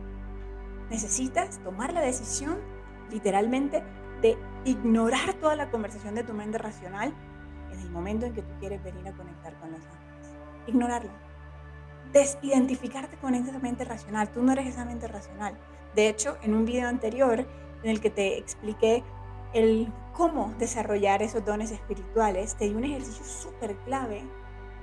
Necesitas 0.89 1.59
tomar 1.63 1.93
la 1.93 2.01
decisión, 2.01 2.57
literalmente, 3.11 3.83
de 4.21 4.37
ignorar 4.65 5.33
toda 5.35 5.55
la 5.55 5.69
conversación 5.69 6.15
de 6.15 6.23
tu 6.23 6.33
mente 6.33 6.57
racional 6.57 7.13
en 7.71 7.79
el 7.79 7.89
momento 7.89 8.25
en 8.25 8.33
que 8.33 8.41
tú 8.41 8.53
quieres 8.59 8.83
venir 8.83 9.07
a 9.07 9.13
conectar 9.13 9.57
con 9.59 9.71
los 9.71 9.81
ángeles. 9.81 10.35
Ignorarla. 10.67 11.11
Desidentificarte 12.11 13.17
con 13.17 13.35
esa 13.35 13.59
mente 13.59 13.85
racional. 13.85 14.29
Tú 14.31 14.41
no 14.43 14.53
eres 14.53 14.67
esa 14.67 14.85
mente 14.85 15.07
racional. 15.07 15.57
De 15.95 16.09
hecho, 16.09 16.37
en 16.41 16.53
un 16.53 16.65
video 16.65 16.87
anterior 16.87 17.45
en 17.83 17.89
el 17.89 18.01
que 18.01 18.09
te 18.09 18.37
expliqué 18.37 19.03
el 19.53 19.91
cómo 20.13 20.53
desarrollar 20.57 21.21
esos 21.21 21.45
dones 21.45 21.71
espirituales, 21.71 22.55
te 22.55 22.65
di 22.65 22.75
un 22.75 22.83
ejercicio 22.83 23.25
súper 23.25 23.75
clave 23.77 24.23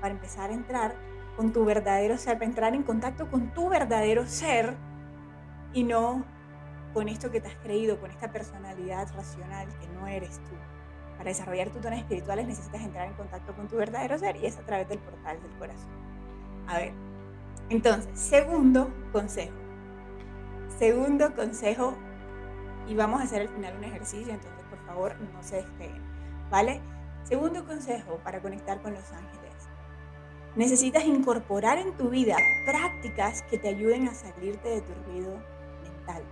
para 0.00 0.14
empezar 0.14 0.50
a 0.50 0.54
entrar 0.54 0.96
con 1.36 1.52
tu 1.52 1.64
verdadero 1.64 2.16
ser, 2.16 2.34
para 2.34 2.46
entrar 2.46 2.74
en 2.74 2.82
contacto 2.82 3.30
con 3.30 3.52
tu 3.52 3.68
verdadero 3.68 4.26
ser 4.26 4.74
y 5.72 5.82
no 5.82 6.24
con 6.92 7.08
esto 7.08 7.30
que 7.30 7.40
te 7.40 7.48
has 7.48 7.56
creído, 7.56 7.98
con 7.98 8.10
esta 8.10 8.30
personalidad 8.30 9.08
racional 9.14 9.66
que 9.80 9.88
no 9.88 10.06
eres 10.06 10.38
tú. 10.44 10.54
Para 11.16 11.30
desarrollar 11.30 11.70
tus 11.70 11.82
dones 11.82 12.00
espirituales 12.00 12.46
necesitas 12.46 12.82
entrar 12.82 13.08
en 13.08 13.14
contacto 13.14 13.54
con 13.54 13.68
tu 13.68 13.76
verdadero 13.76 14.18
ser 14.18 14.36
y 14.36 14.46
es 14.46 14.56
a 14.58 14.62
través 14.62 14.88
del 14.88 14.98
portal 14.98 15.40
del 15.42 15.52
corazón. 15.58 15.90
A 16.68 16.78
ver, 16.78 16.92
entonces, 17.68 18.08
segundo 18.18 18.90
consejo. 19.12 19.54
Segundo 20.78 21.34
consejo 21.34 21.94
y 22.88 22.94
vamos 22.94 23.20
a 23.20 23.24
hacer 23.24 23.42
al 23.42 23.48
final 23.48 23.76
un 23.76 23.84
ejercicio, 23.84 24.32
entonces 24.32 24.64
por 24.68 24.78
favor 24.86 25.16
no 25.20 25.42
se 25.42 25.56
despeguen, 25.56 26.02
¿vale? 26.50 26.80
Segundo 27.24 27.64
consejo 27.64 28.18
para 28.22 28.40
conectar 28.40 28.80
con 28.82 28.92
los 28.92 29.12
ángeles. 29.12 29.43
Necesitas 30.56 31.04
incorporar 31.04 31.78
en 31.78 31.96
tu 31.96 32.10
vida 32.10 32.36
prácticas 32.64 33.42
que 33.42 33.58
te 33.58 33.68
ayuden 33.68 34.06
a 34.06 34.14
salirte 34.14 34.68
de 34.68 34.80
tu 34.82 34.92
ruido 35.06 35.36
mental, 35.82 36.22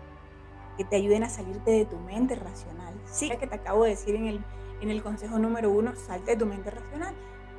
que 0.76 0.84
te 0.84 0.96
ayuden 0.96 1.24
a 1.24 1.28
salirte 1.28 1.72
de 1.72 1.84
tu 1.86 1.98
mente 1.98 2.36
racional. 2.36 2.94
Sí, 3.04 3.28
que 3.30 3.46
te 3.48 3.54
acabo 3.56 3.82
de 3.82 3.90
decir 3.90 4.14
en 4.14 4.26
el, 4.26 4.44
en 4.80 4.90
el 4.90 5.02
consejo 5.02 5.40
número 5.40 5.70
uno, 5.70 5.96
salte 5.96 6.32
de 6.32 6.36
tu 6.36 6.46
mente 6.46 6.70
racional 6.70 7.14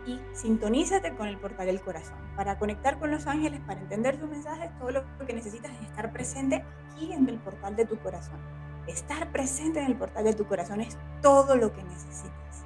y 0.05 0.21
sintonízate 0.31 1.13
con 1.15 1.27
el 1.27 1.37
portal 1.37 1.65
del 1.65 1.81
corazón. 1.81 2.17
Para 2.37 2.57
conectar 2.57 2.97
con 2.97 3.11
los 3.11 3.27
ángeles, 3.27 3.59
para 3.61 3.81
entender 3.81 4.17
sus 4.17 4.29
mensajes, 4.29 4.71
todo 4.79 4.91
lo 4.91 5.03
que 5.25 5.33
necesitas 5.33 5.71
es 5.81 5.89
estar 5.89 6.13
presente 6.13 6.63
aquí 6.91 7.11
en 7.11 7.27
el 7.27 7.39
portal 7.39 7.75
de 7.75 7.85
tu 7.85 7.97
corazón. 7.97 8.39
Estar 8.87 9.31
presente 9.33 9.79
en 9.79 9.87
el 9.87 9.97
portal 9.97 10.23
de 10.23 10.33
tu 10.33 10.45
corazón 10.45 10.79
es 10.79 10.97
todo 11.21 11.57
lo 11.57 11.73
que 11.73 11.83
necesitas. 11.83 12.65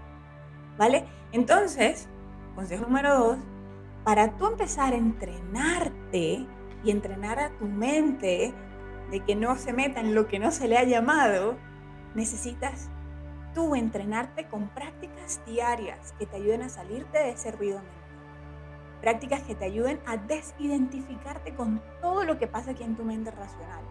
¿Vale? 0.78 1.06
Entonces, 1.32 2.08
consejo 2.56 2.86
número 2.86 3.18
dos, 3.18 3.38
para 4.08 4.38
tú 4.38 4.48
empezar 4.48 4.94
a 4.94 4.96
entrenarte 4.96 6.48
y 6.82 6.92
entrenar 6.92 7.40
a 7.40 7.50
tu 7.58 7.66
mente 7.66 8.54
de 9.12 9.20
que 9.20 9.36
no 9.36 9.58
se 9.58 9.74
meta 9.74 10.00
en 10.00 10.16
lo 10.16 10.30
que 10.30 10.40
no 10.40 10.52
se 10.52 10.70
le 10.70 10.78
ha 10.78 10.86
llamado, 10.86 11.58
necesitas 12.16 12.90
tú 13.54 13.76
entrenarte 13.76 14.48
con 14.48 14.70
prácticas 14.70 15.42
diarias 15.46 16.14
que 16.18 16.26
te 16.26 16.38
ayuden 16.38 16.62
a 16.62 16.70
salirte 16.70 17.18
de 17.18 17.32
ese 17.32 17.52
ruido 17.52 17.80
mental. 17.80 19.02
Prácticas 19.02 19.42
que 19.42 19.56
te 19.56 19.66
ayuden 19.66 20.00
a 20.06 20.16
desidentificarte 20.16 21.54
con 21.54 21.82
todo 22.00 22.24
lo 22.24 22.40
que 22.40 22.48
pasa 22.48 22.72
aquí 22.72 22.84
en 22.84 22.96
tu 22.96 23.04
mente 23.04 23.32
racional. 23.32 23.84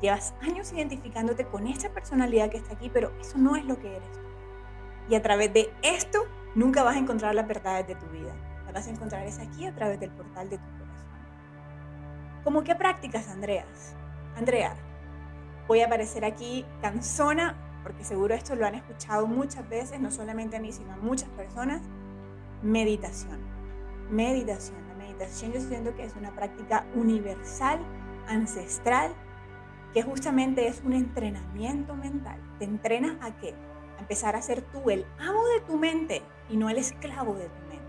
Llevas 0.00 0.32
años 0.40 0.72
identificándote 0.72 1.44
con 1.44 1.66
esta 1.66 1.90
personalidad 1.90 2.48
que 2.48 2.56
está 2.56 2.72
aquí, 2.72 2.88
pero 2.90 3.12
eso 3.20 3.36
no 3.36 3.54
es 3.56 3.66
lo 3.66 3.78
que 3.78 3.96
eres. 3.96 4.20
Y 5.10 5.14
a 5.14 5.20
través 5.20 5.52
de 5.52 5.70
esto 5.82 6.20
nunca 6.54 6.82
vas 6.82 6.96
a 6.96 7.00
encontrar 7.00 7.34
las 7.34 7.46
verdades 7.46 7.86
de 7.86 7.96
tu 7.96 8.06
vida. 8.06 8.34
Vas 8.72 8.86
a 8.86 8.90
encontrar 8.90 9.26
es 9.26 9.38
aquí 9.38 9.66
a 9.66 9.74
través 9.74 10.00
del 10.00 10.10
portal 10.10 10.48
de 10.48 10.58
tu 10.58 10.64
corazón. 10.64 11.08
¿Cómo 12.44 12.64
qué 12.64 12.74
prácticas, 12.74 13.28
Andreas? 13.28 13.94
Andrea, 14.36 14.74
voy 15.68 15.80
a 15.80 15.86
aparecer 15.86 16.24
aquí 16.24 16.64
cansona 16.80 17.56
porque 17.82 18.04
seguro 18.04 18.34
esto 18.34 18.54
lo 18.54 18.66
han 18.66 18.74
escuchado 18.76 19.26
muchas 19.26 19.68
veces, 19.68 20.00
no 20.00 20.10
solamente 20.10 20.56
a 20.56 20.60
mí, 20.60 20.72
sino 20.72 20.92
a 20.92 20.96
muchas 20.96 21.28
personas, 21.30 21.82
meditación. 22.62 23.40
Meditación. 24.10 24.78
La 24.88 24.94
meditación 24.94 25.52
yo 25.52 25.60
siento 25.60 25.94
que 25.94 26.04
es 26.04 26.14
una 26.16 26.34
práctica 26.34 26.86
universal, 26.94 27.80
ancestral, 28.28 29.12
que 29.92 30.02
justamente 30.02 30.68
es 30.68 30.80
un 30.84 30.92
entrenamiento 30.92 31.94
mental. 31.94 32.38
Te 32.58 32.64
entrenas 32.64 33.16
a 33.20 33.36
qué? 33.36 33.54
A 33.98 34.00
empezar 34.00 34.36
a 34.36 34.42
ser 34.42 34.62
tú 34.62 34.90
el 34.90 35.04
amo 35.18 35.44
de 35.48 35.60
tu 35.62 35.76
mente 35.76 36.22
y 36.48 36.56
no 36.56 36.70
el 36.70 36.78
esclavo 36.78 37.34
de 37.34 37.48
tu 37.48 37.60
mente. 37.68 37.81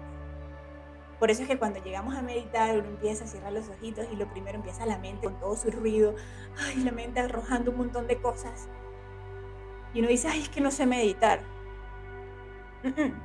Por 1.23 1.31
eso 1.31 1.43
es 1.43 1.47
que 1.47 1.57
cuando 1.57 1.81
llegamos 1.81 2.17
a 2.17 2.21
meditar, 2.21 2.77
uno 2.77 2.85
empieza 2.85 3.23
a 3.23 3.27
cerrar 3.27 3.53
los 3.53 3.69
ojitos 3.69 4.05
y 4.11 4.17
lo 4.17 4.27
primero 4.27 4.57
empieza 4.57 4.85
la 4.85 4.97
mente 4.97 5.27
con 5.27 5.39
todo 5.39 5.55
su 5.55 5.71
ruido, 5.71 6.15
ay, 6.59 6.83
la 6.83 6.91
mente 6.91 7.21
arrojando 7.21 7.71
un 7.71 7.77
montón 7.77 8.07
de 8.07 8.17
cosas 8.17 8.67
y 9.93 9.99
uno 9.99 10.09
dice, 10.09 10.27
ay, 10.27 10.41
es 10.41 10.49
que 10.49 10.59
no 10.59 10.69
sé 10.69 10.85
meditar. 10.85 11.39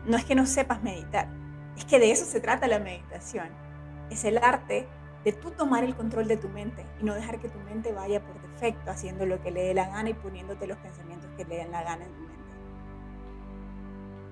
No 0.05 0.17
es 0.17 0.25
que 0.25 0.37
no 0.37 0.47
sepas 0.47 0.81
meditar, 0.81 1.27
es 1.77 1.85
que 1.87 1.99
de 1.99 2.13
eso 2.13 2.25
se 2.25 2.39
trata 2.39 2.69
la 2.69 2.79
meditación. 2.79 3.49
Es 4.11 4.23
el 4.23 4.39
arte 4.39 4.87
de 5.25 5.33
tú 5.33 5.51
tomar 5.51 5.83
el 5.83 5.97
control 5.97 6.29
de 6.29 6.37
tu 6.37 6.49
mente 6.49 6.87
y 7.01 7.05
no 7.05 7.17
dejar 7.17 7.41
que 7.41 7.49
tu 7.49 7.59
mente 7.59 7.93
vaya 7.93 8.25
por 8.25 8.41
defecto 8.41 8.93
haciendo 8.93 9.27
lo 9.27 9.43
que 9.43 9.51
le 9.51 9.65
dé 9.65 9.75
la 9.75 9.89
gana 9.89 10.11
y 10.11 10.15
poniéndote 10.15 10.69
los 10.69 10.79
pensamientos 10.79 11.29
que 11.37 11.45
le 11.47 11.57
den 11.57 11.73
la 11.73 11.83
gana 11.83 12.05
en 12.05 12.13
tu 12.13 12.21
mente. 12.21 12.45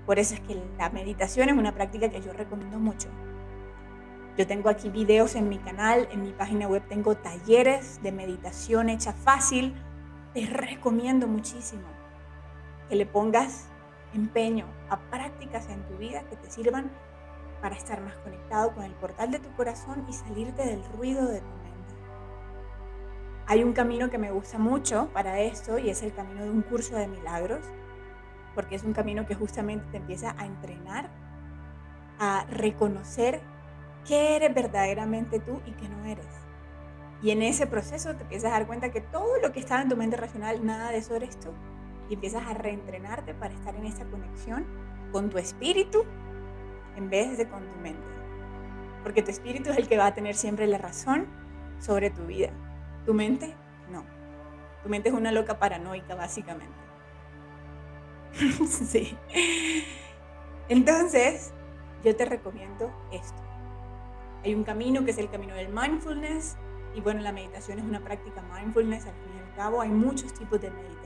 Por 0.07 0.21
eso 0.21 0.35
es 0.35 0.41
que 0.43 0.57
la 0.79 0.89
meditación 0.91 1.49
es 1.49 1.57
una 1.57 1.75
práctica 1.75 2.09
que 2.09 2.21
yo 2.21 2.33
recomiendo 2.33 2.79
mucho. 2.79 3.09
Yo 4.37 4.47
tengo 4.47 4.69
aquí 4.69 4.91
videos 4.91 5.35
en 5.35 5.49
mi 5.49 5.59
canal, 5.59 6.09
en 6.13 6.23
mi 6.23 6.33
página 6.33 6.69
web 6.69 6.83
tengo 6.89 7.15
talleres 7.17 8.03
de 8.03 8.13
meditación 8.13 8.91
hecha 8.91 9.15
fácil. 9.15 9.75
Te 10.35 10.45
recomiendo 10.45 11.27
muchísimo 11.27 11.89
que 12.91 12.97
le 12.97 13.07
pongas 13.07 13.69
empeño 14.13 14.67
a 14.91 14.99
prácticas 14.99 15.71
en 15.71 15.83
tu 15.85 15.97
vida 15.97 16.23
que 16.29 16.37
te 16.37 16.51
sirvan 16.51 16.91
para 17.63 17.77
estar 17.77 18.03
más 18.03 18.15
conectado 18.19 18.75
con 18.75 18.85
el 18.85 18.93
portal 18.93 19.31
de 19.31 19.39
tu 19.39 19.51
corazón 19.57 20.05
y 20.07 20.13
salirte 20.13 20.67
del 20.67 20.85
ruido 20.85 21.27
de 21.27 21.41
tu 21.41 21.47
mente. 21.47 21.95
Hay 23.47 23.65
un 23.65 23.73
camino 23.73 24.11
que 24.11 24.19
me 24.19 24.33
gusta 24.33 24.59
mucho 24.59 25.09
para 25.15 25.41
esto 25.41 25.79
y 25.79 25.89
es 25.89 26.03
el 26.03 26.13
camino 26.13 26.45
de 26.45 26.51
un 26.51 26.61
curso 26.61 26.95
de 26.97 27.09
milagros, 27.09 27.65
porque 28.55 28.75
es 28.75 28.85
un 28.85 28.93
camino 28.93 29.25
que 29.25 29.35
justamente 29.35 29.87
te 29.91 29.97
empieza 29.97 30.35
a 30.37 30.45
entrenar, 30.45 31.09
a 32.19 32.45
reconocer 32.51 33.41
qué 34.07 34.37
eres 34.37 34.55
verdaderamente 34.55 35.41
tú 35.41 35.61
y 35.67 35.73
qué 35.73 35.89
no 35.89 36.05
eres. 36.05 36.27
Y 37.23 37.31
en 37.31 37.43
ese 37.43 37.67
proceso 37.67 38.15
te 38.15 38.23
empiezas 38.23 38.51
a 38.53 38.55
dar 38.55 38.67
cuenta 38.67 38.91
que 38.91 39.01
todo 39.01 39.41
lo 39.41 39.53
que 39.53 39.61
estaba 39.61 39.83
en 39.83 39.89
tu 39.89 39.97
mente 39.97 40.17
racional, 40.17 40.65
nada 40.65 40.91
de 40.91 40.99
eso 40.99 41.15
eres 41.15 41.39
tú 41.41 41.51
y 42.09 42.15
empiezas 42.15 42.47
a 42.47 42.55
reentrenarte 42.55 43.35
para 43.35 43.55
estar 43.55 43.75
en 43.75 43.87
esa 43.87 44.05
conexión 44.05 44.67
con 45.13 45.31
tu 45.31 45.39
espíritu 45.39 46.05
en 46.97 47.11
vez 47.11 47.37
de 47.39 47.49
con 47.49 47.67
tu 47.67 47.77
mente. 47.81 48.07
Porque 49.03 49.23
tu 49.23 49.31
espíritu 49.31 49.71
es 49.71 49.79
el 49.79 49.89
que 49.89 49.97
va 49.97 50.07
a 50.07 50.15
tener 50.15 50.35
siempre 50.35 50.67
la 50.67 50.79
razón 50.79 51.27
sobre 51.79 52.11
tu 52.11 52.27
vida. 52.27 52.51
Tu 53.05 53.15
mente, 53.15 53.55
no. 53.91 54.05
Tu 54.83 54.89
mente 54.89 55.09
es 55.09 55.15
una 55.15 55.33
loca 55.33 55.59
paranoica, 55.59 56.15
básicamente. 56.15 56.75
sí. 58.67 59.17
Entonces, 60.69 61.53
yo 62.05 62.17
te 62.17 62.25
recomiendo 62.25 62.93
esto. 63.13 63.46
Hay 64.47 64.55
un 64.55 64.65
camino 64.65 65.05
que 65.05 65.11
es 65.11 65.19
el 65.19 65.29
camino 65.29 65.55
del 65.55 65.69
mindfulness. 65.69 66.57
Y 66.95 67.03
bueno, 67.03 67.21
la 67.21 67.33
meditación 67.33 67.79
es 67.79 67.85
una 67.85 68.01
práctica 68.01 68.43
mindfulness 68.55 69.05
al 69.05 69.15
fin 69.15 69.33
y 69.37 69.51
al 69.51 69.55
cabo. 69.55 69.83
Hay 69.83 69.91
muchos 69.91 70.33
tipos 70.33 70.61
de 70.63 70.71
meditación 70.71 70.97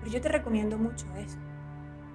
pero 0.00 0.12
yo 0.12 0.20
te 0.20 0.28
recomiendo 0.28 0.78
mucho 0.78 1.06
eso, 1.16 1.38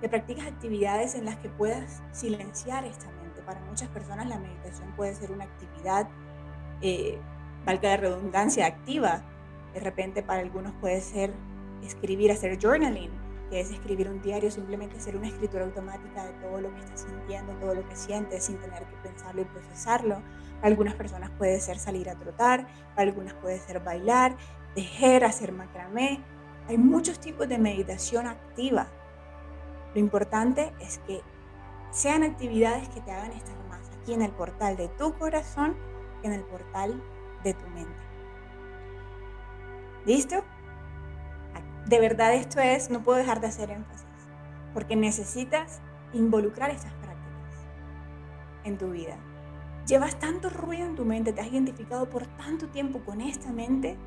que 0.01 0.09
practiques 0.09 0.45
actividades 0.45 1.15
en 1.15 1.25
las 1.25 1.37
que 1.37 1.49
puedas 1.49 2.01
silenciar 2.11 2.83
esta 2.85 3.05
mente. 3.21 3.41
Para 3.45 3.61
muchas 3.61 3.89
personas 3.89 4.27
la 4.27 4.39
meditación 4.39 4.91
puede 4.95 5.13
ser 5.13 5.31
una 5.31 5.45
actividad, 5.45 6.09
eh, 6.81 7.19
valga 7.65 7.89
la 7.89 7.97
redundancia, 7.97 8.65
activa. 8.65 9.21
De 9.73 9.79
repente 9.79 10.23
para 10.23 10.41
algunos 10.41 10.73
puede 10.73 10.99
ser 11.01 11.31
escribir, 11.83 12.31
hacer 12.31 12.57
journaling, 12.59 13.11
que 13.49 13.59
es 13.59 13.71
escribir 13.71 14.09
un 14.09 14.21
diario, 14.21 14.49
simplemente 14.49 14.97
hacer 14.97 15.15
una 15.15 15.27
escritura 15.27 15.65
automática 15.65 16.25
de 16.25 16.33
todo 16.33 16.61
lo 16.61 16.73
que 16.73 16.79
estás 16.79 17.01
sintiendo, 17.01 17.53
todo 17.53 17.75
lo 17.75 17.87
que 17.87 17.95
sientes, 17.95 18.43
sin 18.45 18.57
tener 18.57 18.83
que 18.83 18.95
pensarlo 18.97 19.41
y 19.41 19.45
procesarlo. 19.45 20.21
Para 20.55 20.67
algunas 20.67 20.95
personas 20.95 21.29
puede 21.31 21.59
ser 21.59 21.77
salir 21.77 22.09
a 22.09 22.15
trotar, 22.15 22.67
para 22.95 23.09
algunas 23.09 23.33
puede 23.35 23.59
ser 23.59 23.81
bailar, 23.81 24.35
tejer, 24.73 25.23
hacer 25.23 25.51
macramé, 25.51 26.23
hay 26.67 26.77
muchos 26.77 27.19
tipos 27.19 27.47
de 27.47 27.57
meditación 27.57 28.27
activa. 28.27 28.87
Lo 29.93 29.99
importante 29.99 30.73
es 30.79 30.97
que 30.99 31.21
sean 31.91 32.23
actividades 32.23 32.89
que 32.89 33.01
te 33.01 33.11
hagan 33.11 33.31
estar 33.31 33.55
más 33.69 33.89
aquí 34.01 34.13
en 34.13 34.21
el 34.21 34.31
portal 34.31 34.75
de 34.75 34.87
tu 34.89 35.13
corazón 35.17 35.75
que 36.21 36.27
en 36.27 36.33
el 36.33 36.43
portal 36.43 37.01
de 37.43 37.53
tu 37.53 37.67
mente. 37.69 38.05
¿Listo? 40.05 40.43
De 41.85 41.99
verdad 41.99 42.33
esto 42.33 42.59
es, 42.59 42.89
no 42.89 43.03
puedo 43.03 43.17
dejar 43.17 43.41
de 43.41 43.47
hacer 43.47 43.69
énfasis, 43.69 44.05
porque 44.73 44.95
necesitas 44.95 45.81
involucrar 46.13 46.71
estas 46.71 46.93
prácticas 46.93 47.67
en 48.63 48.77
tu 48.77 48.91
vida. 48.91 49.17
Llevas 49.87 50.17
tanto 50.17 50.49
ruido 50.49 50.87
en 50.87 50.95
tu 50.95 51.05
mente, 51.05 51.31
te 51.31 51.41
has 51.41 51.47
identificado 51.47 52.09
por 52.09 52.25
tanto 52.25 52.67
tiempo 52.69 52.99
con 52.99 53.21
esta 53.21 53.51
mente, 53.51 53.97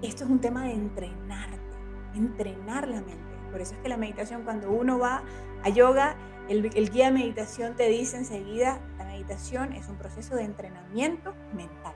que 0.00 0.08
esto 0.08 0.24
es 0.24 0.30
un 0.30 0.40
tema 0.40 0.64
de 0.64 0.72
entrenarte 0.72 1.68
entrenar 2.14 2.88
la 2.88 3.00
mente. 3.00 3.16
Por 3.50 3.60
eso 3.60 3.74
es 3.74 3.80
que 3.80 3.88
la 3.88 3.96
meditación, 3.96 4.42
cuando 4.42 4.70
uno 4.70 4.98
va 4.98 5.22
a 5.62 5.68
yoga, 5.70 6.16
el, 6.48 6.90
guía 6.90 7.06
de 7.06 7.12
meditación 7.12 7.76
te 7.76 7.88
dice 7.88 8.16
enseguida, 8.16 8.80
la 8.98 9.04
meditación 9.04 9.72
es 9.72 9.88
un 9.88 9.96
proceso 9.96 10.34
de 10.36 10.44
entrenamiento 10.44 11.34
mental. 11.54 11.94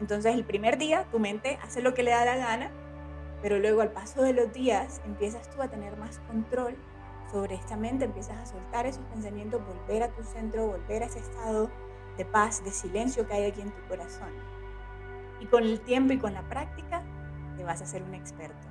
Entonces 0.00 0.34
el 0.34 0.44
primer 0.44 0.78
día 0.78 1.04
tu 1.10 1.18
mente 1.18 1.58
hace 1.62 1.82
lo 1.82 1.94
que 1.94 2.02
le 2.02 2.10
da 2.10 2.24
la 2.24 2.36
gana, 2.36 2.70
pero 3.42 3.58
luego 3.58 3.80
al 3.80 3.92
paso 3.92 4.22
de 4.22 4.32
los 4.32 4.52
días 4.52 5.00
empiezas 5.04 5.48
tú 5.50 5.62
a 5.62 5.68
tener 5.68 5.96
más 5.96 6.18
control 6.20 6.76
sobre 7.30 7.54
esta 7.54 7.76
mente, 7.76 8.04
empiezas 8.04 8.38
a 8.38 8.46
soltar 8.46 8.86
esos 8.86 9.04
pensamientos, 9.06 9.62
volver 9.66 10.02
a 10.02 10.08
tu 10.08 10.22
centro, 10.24 10.66
volver 10.66 11.02
a 11.02 11.06
ese 11.06 11.18
estado 11.18 11.70
de 12.16 12.24
paz, 12.24 12.64
de 12.64 12.70
silencio 12.70 13.26
que 13.26 13.34
hay 13.34 13.44
aquí 13.44 13.60
en 13.60 13.70
tu 13.70 13.88
corazón. 13.88 14.30
Y 15.40 15.46
con 15.46 15.62
el 15.62 15.80
tiempo 15.80 16.12
y 16.12 16.18
con 16.18 16.34
la 16.34 16.42
práctica 16.48 17.02
te 17.56 17.64
vas 17.64 17.82
a 17.82 17.86
ser 17.86 18.02
un 18.02 18.14
experto. 18.14 18.66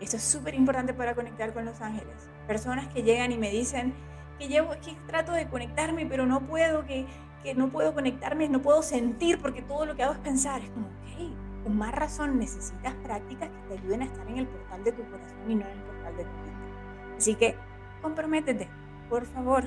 Esto 0.00 0.16
es 0.16 0.22
súper 0.22 0.54
importante 0.54 0.94
para 0.94 1.14
conectar 1.14 1.52
con 1.52 1.64
los 1.64 1.80
ángeles. 1.80 2.28
Personas 2.46 2.88
que 2.88 3.02
llegan 3.02 3.32
y 3.32 3.38
me 3.38 3.50
dicen 3.50 3.94
que 4.38 4.48
llevo, 4.48 4.70
que 4.82 4.94
trato 5.06 5.32
de 5.32 5.48
conectarme, 5.48 6.06
pero 6.06 6.26
no 6.26 6.46
puedo, 6.46 6.84
que, 6.84 7.06
que 7.42 7.54
no 7.54 7.68
puedo 7.70 7.94
conectarme, 7.94 8.48
no 8.48 8.60
puedo 8.60 8.82
sentir 8.82 9.40
porque 9.40 9.62
todo 9.62 9.86
lo 9.86 9.96
que 9.96 10.02
hago 10.02 10.12
es 10.12 10.18
pensar. 10.20 10.62
Es 10.62 10.70
como, 10.70 10.86
ok, 10.86 11.45
con 11.66 11.76
más 11.76 11.92
razón 11.92 12.38
necesitas 12.38 12.94
prácticas 13.02 13.50
que 13.50 13.74
te 13.74 13.80
ayuden 13.80 14.02
a 14.02 14.04
estar 14.04 14.24
en 14.28 14.38
el 14.38 14.46
portal 14.46 14.84
de 14.84 14.92
tu 14.92 15.02
corazón 15.10 15.50
y 15.50 15.56
no 15.56 15.66
en 15.66 15.72
el 15.72 15.82
portal 15.82 16.16
de 16.16 16.22
tu 16.22 16.30
mente. 16.30 17.16
Así 17.16 17.34
que 17.34 17.56
comprométete, 18.02 18.68
por 19.10 19.26
favor. 19.26 19.64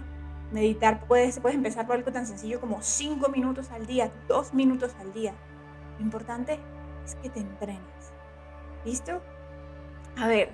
Meditar, 0.53 1.05
puedes, 1.07 1.41
puedes 1.41 1.57
empezar 1.57 1.85
por 1.85 1.97
algo 1.97 2.09
tan 2.13 2.25
sencillo 2.25 2.62
como 2.62 2.81
5 2.81 3.27
minutos 3.27 3.69
al 3.71 3.85
día, 3.85 4.13
2 4.29 4.53
minutos 4.53 4.95
al 5.01 5.12
día. 5.12 5.33
Lo 5.97 6.05
importante 6.05 6.57
es 7.03 7.15
que 7.15 7.29
te 7.29 7.41
entrenes. 7.41 8.13
¿Listo? 8.85 9.21
A 10.17 10.27
ver, 10.27 10.53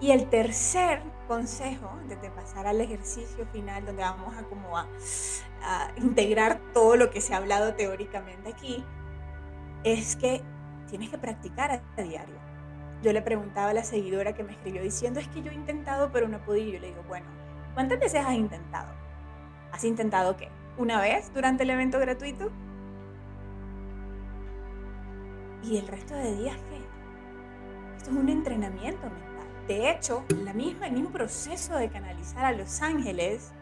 Y 0.00 0.10
el 0.10 0.28
tercer 0.30 1.00
consejo, 1.28 1.88
antes 1.90 2.20
de 2.20 2.28
pasar 2.30 2.66
al 2.66 2.80
ejercicio 2.80 3.46
final, 3.52 3.86
donde 3.86 4.02
vamos 4.02 4.36
a 4.36 4.42
como 4.42 4.76
a, 4.76 4.88
integrar 5.96 6.60
todo 6.74 6.96
lo 6.96 7.10
que 7.10 7.20
se 7.20 7.34
ha 7.34 7.36
hablado 7.36 7.74
teóricamente 7.76 8.50
aquí, 8.50 8.84
es 9.84 10.16
que 10.16 10.42
tienes 10.92 11.08
que 11.08 11.16
practicar 11.16 11.70
a 11.70 12.02
diario. 12.02 12.34
Yo 13.02 13.14
le 13.14 13.22
preguntaba 13.22 13.70
a 13.70 13.72
la 13.72 13.82
seguidora 13.82 14.34
que 14.34 14.44
me 14.44 14.52
escribió 14.52 14.82
diciendo, 14.82 15.20
es 15.20 15.28
que 15.28 15.40
yo 15.40 15.50
he 15.50 15.54
intentado 15.54 16.12
pero 16.12 16.28
no 16.28 16.36
he 16.36 16.40
podido. 16.40 16.74
Yo 16.74 16.80
le 16.80 16.88
digo, 16.88 17.02
bueno, 17.08 17.24
¿cuántas 17.72 17.98
veces 17.98 18.22
has 18.22 18.34
intentado? 18.34 18.92
¿Has 19.72 19.84
intentado 19.84 20.36
qué? 20.36 20.50
¿Una 20.76 21.00
vez 21.00 21.32
durante 21.32 21.62
el 21.62 21.70
evento 21.70 21.98
gratuito? 21.98 22.50
¿Y 25.62 25.78
el 25.78 25.88
resto 25.88 26.14
de 26.14 26.36
días 26.36 26.56
qué? 26.68 27.96
Esto 27.96 28.10
es 28.10 28.16
un 28.16 28.28
entrenamiento 28.28 29.02
mental. 29.04 29.66
De 29.68 29.90
hecho, 29.90 30.26
la 30.44 30.52
misma, 30.52 30.88
el 30.88 30.92
mismo 30.92 31.10
proceso 31.10 31.74
de 31.74 31.88
canalizar 31.88 32.44
a 32.44 32.52
los 32.52 32.82
ángeles, 32.82 33.52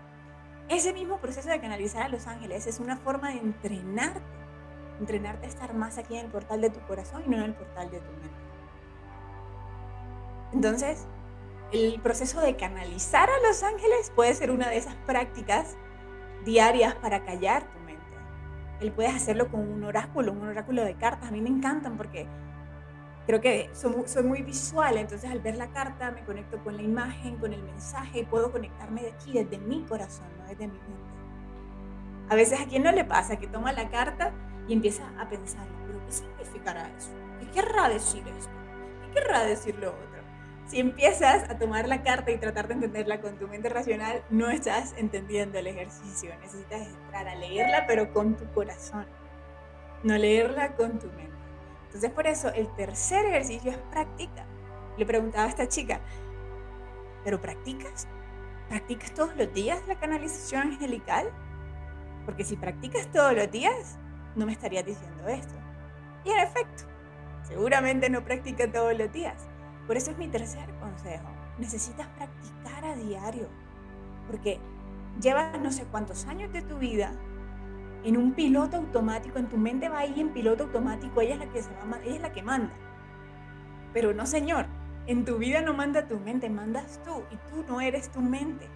ese 0.68 0.92
mismo 0.92 1.18
proceso 1.18 1.48
de 1.48 1.60
canalizar 1.60 2.02
a 2.02 2.08
los 2.08 2.26
ángeles 2.26 2.66
es 2.66 2.80
una 2.80 2.96
forma 2.96 3.28
de 3.28 3.38
entrenarte, 3.38 4.20
entrenarte 5.00 5.46
a 5.46 5.48
estar 5.48 5.74
más 5.74 5.98
aquí 5.98 6.16
en 6.16 6.26
el 6.26 6.30
portal 6.30 6.60
de 6.60 6.70
tu 6.70 6.80
corazón 6.86 7.22
y 7.26 7.30
no 7.30 7.38
en 7.38 7.44
el 7.44 7.54
portal 7.54 7.90
de 7.90 7.98
tu 7.98 8.12
mente. 8.12 8.30
Entonces, 10.52 11.06
el 11.72 12.00
proceso 12.00 12.40
de 12.40 12.56
canalizar 12.56 13.28
a 13.30 13.48
los 13.48 13.62
ángeles 13.62 14.12
puede 14.14 14.34
ser 14.34 14.50
una 14.50 14.68
de 14.68 14.76
esas 14.76 14.94
prácticas 15.06 15.76
diarias 16.44 16.94
para 16.96 17.24
callar 17.24 17.62
tu 17.72 17.78
mente. 17.80 18.02
Él 18.80 18.92
puedes 18.92 19.14
hacerlo 19.14 19.48
con 19.48 19.60
un 19.60 19.84
oráculo, 19.84 20.32
un 20.32 20.48
oráculo 20.48 20.84
de 20.84 20.94
cartas. 20.94 21.28
A 21.28 21.32
mí 21.32 21.40
me 21.40 21.48
encantan 21.48 21.96
porque 21.96 22.26
creo 23.26 23.40
que 23.40 23.70
soy, 23.72 24.24
muy 24.24 24.42
visual, 24.42 24.96
entonces 24.96 25.30
al 25.30 25.40
ver 25.40 25.56
la 25.56 25.68
carta 25.68 26.10
me 26.10 26.24
conecto 26.24 26.58
con 26.64 26.76
la 26.76 26.82
imagen, 26.82 27.36
con 27.36 27.52
el 27.52 27.62
mensaje 27.62 28.20
y 28.20 28.24
puedo 28.24 28.50
conectarme 28.50 29.02
de 29.02 29.10
aquí, 29.10 29.32
desde 29.32 29.58
mi 29.58 29.82
corazón, 29.84 30.26
no 30.38 30.46
desde 30.46 30.66
mi 30.66 30.78
mente. 30.78 31.10
A 32.28 32.34
veces 32.34 32.60
a 32.60 32.66
quien 32.66 32.82
no 32.82 32.90
le 32.90 33.04
pasa 33.04 33.36
que 33.36 33.46
toma 33.46 33.72
la 33.72 33.88
carta 33.90 34.32
y 34.70 34.72
empieza 34.72 35.02
a 35.18 35.28
pensar, 35.28 35.66
pero 35.84 35.98
¿qué 36.06 36.12
significará 36.12 36.88
eso? 36.96 37.10
¿Qué 37.40 37.50
querrá 37.50 37.88
decir 37.88 38.22
esto? 38.38 38.52
¿Qué 39.02 39.20
querrá 39.20 39.42
decir 39.42 39.74
lo 39.80 39.88
otro? 39.88 40.22
Si 40.66 40.78
empiezas 40.78 41.50
a 41.50 41.58
tomar 41.58 41.88
la 41.88 42.04
carta 42.04 42.30
y 42.30 42.38
tratar 42.38 42.68
de 42.68 42.74
entenderla 42.74 43.20
con 43.20 43.36
tu 43.36 43.48
mente 43.48 43.68
racional, 43.68 44.22
no 44.30 44.48
estás 44.48 44.94
entendiendo 44.96 45.58
el 45.58 45.66
ejercicio. 45.66 46.30
Necesitas 46.38 46.86
entrar 46.86 47.26
a 47.26 47.34
leerla, 47.34 47.84
pero 47.88 48.12
con 48.12 48.36
tu 48.36 48.48
corazón, 48.52 49.06
no 50.04 50.16
leerla 50.16 50.76
con 50.76 51.00
tu 51.00 51.08
mente. 51.08 51.34
Entonces 51.86 52.12
por 52.12 52.28
eso 52.28 52.52
el 52.52 52.72
tercer 52.76 53.26
ejercicio 53.26 53.72
es 53.72 53.78
práctica. 53.90 54.46
Le 54.96 55.04
preguntaba 55.04 55.46
a 55.46 55.48
esta 55.48 55.66
chica, 55.66 55.98
¿pero 57.24 57.40
practicas? 57.40 58.06
¿Practicas 58.68 59.12
todos 59.14 59.34
los 59.34 59.52
días 59.52 59.82
la 59.88 59.98
canalización 59.98 60.74
angelical? 60.74 61.28
Porque 62.24 62.44
si 62.44 62.54
practicas 62.54 63.10
todos 63.10 63.34
los 63.34 63.50
días, 63.50 63.98
no 64.36 64.46
me 64.46 64.52
estarías 64.52 64.84
diciendo 64.84 65.26
esto. 65.28 65.54
Y 66.24 66.30
en 66.30 66.38
efecto, 66.38 66.84
seguramente 67.42 68.10
no 68.10 68.24
practica 68.24 68.70
todos 68.70 68.96
los 68.96 69.12
días. 69.12 69.48
Por 69.86 69.96
eso 69.96 70.10
es 70.10 70.18
mi 70.18 70.28
tercer 70.28 70.68
consejo. 70.80 71.28
Necesitas 71.58 72.06
practicar 72.08 72.84
a 72.84 72.94
diario. 72.94 73.48
Porque 74.26 74.60
llevas 75.20 75.60
no 75.60 75.72
sé 75.72 75.84
cuántos 75.84 76.26
años 76.26 76.52
de 76.52 76.62
tu 76.62 76.78
vida 76.78 77.12
en 78.04 78.16
un 78.16 78.32
piloto 78.32 78.76
automático, 78.76 79.38
en 79.38 79.48
tu 79.48 79.58
mente 79.58 79.88
va 79.88 79.98
ahí 79.98 80.14
en 80.18 80.30
piloto 80.30 80.64
automático, 80.64 81.20
ella 81.20 81.34
es 81.34 81.40
la 81.40 81.50
que, 81.50 81.62
se 81.62 81.70
va, 81.70 81.98
ella 82.04 82.16
es 82.16 82.22
la 82.22 82.32
que 82.32 82.42
manda. 82.42 82.72
Pero 83.92 84.14
no, 84.14 84.24
señor, 84.26 84.66
en 85.06 85.24
tu 85.24 85.38
vida 85.38 85.60
no 85.60 85.74
manda 85.74 86.06
tu 86.06 86.18
mente, 86.18 86.48
mandas 86.48 87.00
tú 87.04 87.24
y 87.30 87.36
tú 87.50 87.64
no 87.68 87.80
eres 87.80 88.10
tu 88.10 88.20
mente. 88.20 88.66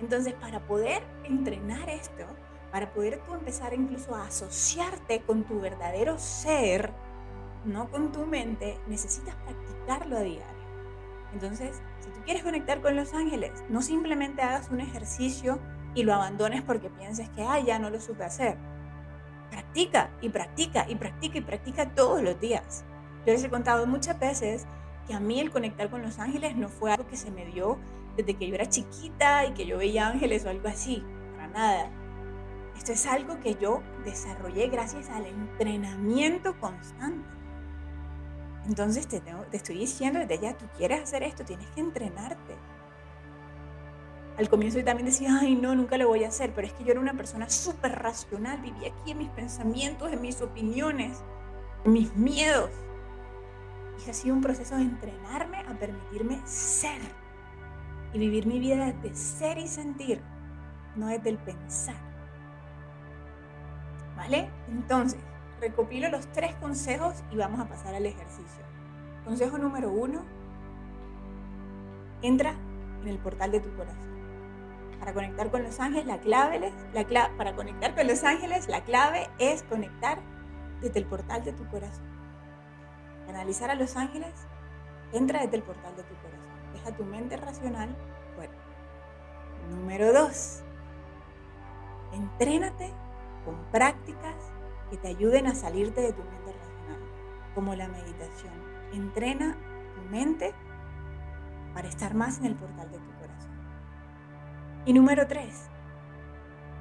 Entonces, 0.00 0.34
para 0.34 0.60
poder 0.60 1.02
entrenar 1.24 1.88
esto, 1.88 2.26
para 2.72 2.92
poder 2.92 3.20
tú 3.26 3.34
empezar 3.34 3.74
incluso 3.74 4.14
a 4.14 4.26
asociarte 4.26 5.20
con 5.20 5.44
tu 5.44 5.60
verdadero 5.60 6.18
ser, 6.18 6.90
no 7.66 7.90
con 7.90 8.10
tu 8.10 8.26
mente, 8.26 8.78
necesitas 8.88 9.36
practicarlo 9.36 10.16
a 10.16 10.22
diario. 10.22 10.62
Entonces, 11.34 11.80
si 12.00 12.08
tú 12.10 12.20
quieres 12.24 12.42
conectar 12.42 12.80
con 12.80 12.96
los 12.96 13.12
ángeles, 13.12 13.52
no 13.68 13.82
simplemente 13.82 14.42
hagas 14.42 14.70
un 14.70 14.80
ejercicio 14.80 15.60
y 15.94 16.02
lo 16.02 16.14
abandones 16.14 16.62
porque 16.62 16.88
pienses 16.88 17.28
que, 17.30 17.42
ah, 17.42 17.60
ya 17.60 17.78
no 17.78 17.90
lo 17.90 18.00
supe 18.00 18.24
hacer. 18.24 18.56
Practica 19.50 20.10
y 20.22 20.30
practica 20.30 20.86
y 20.88 20.94
practica 20.94 21.38
y 21.38 21.42
practica 21.42 21.90
todos 21.94 22.22
los 22.22 22.40
días. 22.40 22.84
Yo 23.26 23.34
les 23.34 23.44
he 23.44 23.50
contado 23.50 23.86
muchas 23.86 24.18
veces 24.18 24.66
que 25.06 25.14
a 25.14 25.20
mí 25.20 25.40
el 25.40 25.50
conectar 25.50 25.90
con 25.90 26.00
los 26.02 26.18
ángeles 26.18 26.56
no 26.56 26.68
fue 26.68 26.90
algo 26.90 27.06
que 27.06 27.16
se 27.16 27.30
me 27.30 27.44
dio 27.44 27.78
desde 28.16 28.34
que 28.34 28.48
yo 28.48 28.54
era 28.54 28.68
chiquita 28.68 29.44
y 29.46 29.52
que 29.52 29.66
yo 29.66 29.76
veía 29.78 30.08
ángeles 30.08 30.44
o 30.46 30.50
algo 30.50 30.68
así, 30.68 31.04
para 31.34 31.48
nada. 31.48 32.01
Esto 32.76 32.92
es 32.92 33.06
algo 33.06 33.38
que 33.40 33.54
yo 33.54 33.82
desarrollé 34.04 34.68
gracias 34.68 35.08
al 35.10 35.26
entrenamiento 35.26 36.58
constante. 36.58 37.28
Entonces 38.66 39.06
te, 39.08 39.22
estoy 39.52 39.78
diciendo 39.78 40.20
desde 40.20 40.38
ya, 40.38 40.56
tú 40.56 40.66
quieres 40.76 41.02
hacer 41.02 41.22
esto, 41.22 41.44
tienes 41.44 41.68
que 41.70 41.80
entrenarte 41.80 42.56
al 44.38 44.48
comienzo 44.48 44.78
yo 44.78 44.84
también 44.84 45.06
decía, 45.06 45.38
ay, 45.40 45.54
no, 45.54 45.74
nunca 45.74 45.98
lo 45.98 46.08
voy 46.08 46.24
a 46.24 46.28
hacer, 46.28 46.52
pero 46.54 46.66
es 46.66 46.72
que 46.72 46.84
yo 46.84 46.92
era 46.92 47.00
una 47.00 47.14
persona 47.14 47.50
súper 47.50 47.92
racional, 47.92 48.60
vivía 48.60 48.88
aquí 48.88 49.10
en 49.10 49.18
mis 49.18 49.28
pensamientos, 49.30 50.12
en 50.12 50.22
mis 50.22 50.40
opiniones, 50.40 51.22
en 51.84 51.92
mis 51.92 52.14
miedos. 52.16 52.70
Y 54.04 54.10
ha 54.10 54.14
sido 54.14 54.34
un 54.34 54.40
proceso 54.40 54.76
de 54.76 54.82
entrenarme 54.82 55.58
a 55.58 55.78
permitirme 55.78 56.40
ser 56.46 57.00
y 58.14 58.18
vivir 58.18 58.46
mi 58.46 58.58
vida 58.58 58.92
desde 58.92 59.14
ser 59.14 59.58
y 59.58 59.68
sentir, 59.68 60.22
no 60.96 61.08
desde 61.08 61.30
el 61.30 61.38
pensar. 61.38 62.11
¿Vale? 64.22 64.48
Entonces, 64.68 65.18
recopilo 65.60 66.08
los 66.08 66.28
tres 66.28 66.54
consejos 66.60 67.24
y 67.32 67.36
vamos 67.36 67.58
a 67.58 67.64
pasar 67.64 67.96
al 67.96 68.06
ejercicio. 68.06 68.64
Consejo 69.24 69.58
número 69.58 69.90
uno, 69.90 70.22
entra 72.22 72.54
en 73.00 73.08
el 73.08 73.18
portal 73.18 73.50
de 73.50 73.58
tu 73.58 73.74
corazón 73.74 74.12
para 75.00 75.12
conectar 75.12 75.50
con 75.50 75.64
los 75.64 75.80
ángeles, 75.80 76.06
la 76.06 76.20
clave, 76.20 76.72
la 76.94 77.30
para 77.36 77.56
conectar 77.56 77.96
con 77.96 78.06
los 78.06 78.22
ángeles, 78.22 78.68
la 78.68 78.84
clave 78.84 79.28
es 79.40 79.64
conectar 79.64 80.20
desde 80.80 81.00
el 81.00 81.06
portal 81.06 81.42
de 81.42 81.52
tu 81.52 81.66
corazón. 81.66 82.04
Analizar 83.28 83.70
a 83.70 83.74
los 83.74 83.96
ángeles, 83.96 84.32
entra 85.12 85.40
desde 85.40 85.56
el 85.56 85.64
portal 85.64 85.96
de 85.96 86.04
tu 86.04 86.14
corazón. 86.14 86.72
Deja 86.74 86.96
tu 86.96 87.04
mente 87.04 87.36
racional 87.36 87.96
fuera. 88.36 88.52
Número 89.68 90.12
dos, 90.12 90.60
entrénate 92.12 92.92
con 93.44 93.56
prácticas 93.70 94.52
que 94.90 94.96
te 94.96 95.08
ayuden 95.08 95.46
a 95.46 95.54
salirte 95.54 96.00
de 96.00 96.12
tu 96.12 96.22
mente 96.22 96.52
racional, 96.52 97.00
como 97.54 97.74
la 97.74 97.88
meditación. 97.88 98.52
Entrena 98.92 99.56
tu 99.94 100.02
mente 100.10 100.54
para 101.74 101.88
estar 101.88 102.14
más 102.14 102.38
en 102.38 102.46
el 102.46 102.54
portal 102.54 102.90
de 102.90 102.98
tu 102.98 103.10
corazón. 103.18 103.50
Y 104.84 104.92
número 104.92 105.26
tres, 105.26 105.70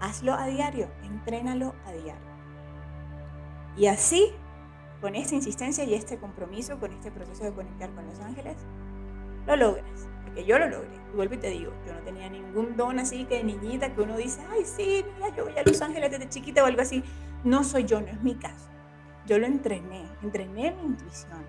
hazlo 0.02 0.34
a 0.34 0.48
diario, 0.48 0.90
entrénalo 1.04 1.76
a 1.86 1.92
diario. 1.92 2.32
Y 3.78 3.88
así, 3.88 4.34
con 5.00 5.16
esta 5.16 5.36
insistencia 5.36 5.84
y 5.84 5.94
este 5.94 6.18
compromiso, 6.18 6.80
con 6.80 6.92
este 6.92 7.12
proceso 7.12 7.44
de 7.44 7.54
conectar 7.54 7.94
con 7.94 8.06
los 8.06 8.20
ángeles, 8.20 8.58
lo 9.48 9.56
logras. 9.56 10.08
Porque 10.24 10.46
yo 10.46 10.60
lo 10.60 10.68
logré. 10.68 10.96
Y 11.12 11.16
vuelvo 11.16 11.34
y 11.36 11.38
te 11.38 11.50
digo, 11.50 11.72
yo 11.86 11.94
no 11.94 12.00
tenía 12.02 12.30
ningún 12.30 12.78
don 12.78 13.00
así 13.00 13.26
que 13.26 13.38
de 13.38 13.44
niñita 13.44 13.94
que 13.94 14.02
uno 14.02 14.18
dice, 14.18 14.42
ay, 14.50 14.64
sí, 14.66 15.06
mira, 15.16 15.36
yo 15.36 15.46
voy 15.46 15.58
a 15.58 15.64
Los 15.64 15.82
Ángeles 15.82 16.12
desde 16.12 16.30
chiquita 16.30 16.64
o 16.64 16.68
algo 16.68 16.82
así. 16.82 17.04
No 17.44 17.64
soy 17.64 17.86
yo, 17.86 18.00
no 18.02 18.08
es 18.08 18.22
mi 18.22 18.36
caso. 18.36 18.70
Yo 19.26 19.38
lo 19.38 19.46
entrené, 19.46 20.06
entrené 20.24 20.72
mi 20.72 20.84
intuición, 20.84 21.46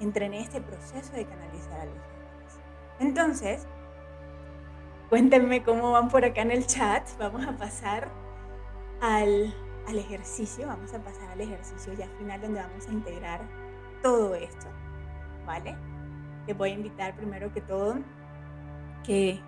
entrené 0.00 0.40
este 0.40 0.60
proceso 0.60 1.12
de 1.12 1.24
canalizar 1.24 1.80
a 1.80 1.84
los 1.84 1.94
ángeles. 1.94 2.60
Entonces, 2.98 3.66
Cuéntenme 5.12 5.62
cómo 5.62 5.92
van 5.92 6.08
por 6.08 6.24
acá 6.24 6.40
en 6.40 6.52
el 6.52 6.66
chat. 6.66 7.06
Vamos 7.18 7.46
a 7.46 7.54
pasar 7.54 8.08
al, 9.02 9.52
ejercicio. 9.86 10.66
Vamos 10.66 10.94
a 10.94 11.00
pasar 11.00 11.28
al 11.28 11.38
ejercicio 11.42 11.92
ya 11.92 12.08
final 12.16 12.40
donde 12.40 12.62
vamos 12.62 12.88
a 12.88 12.92
integrar 12.92 13.42
todo 14.02 14.34
esto. 14.34 14.68
¿Vale? 15.44 15.76
Les 16.46 16.56
voy 16.56 16.70
a 16.70 16.74
invitar 16.74 17.14
primero 17.14 17.52
que 17.52 17.60
todo 17.60 17.96
que 19.04 19.40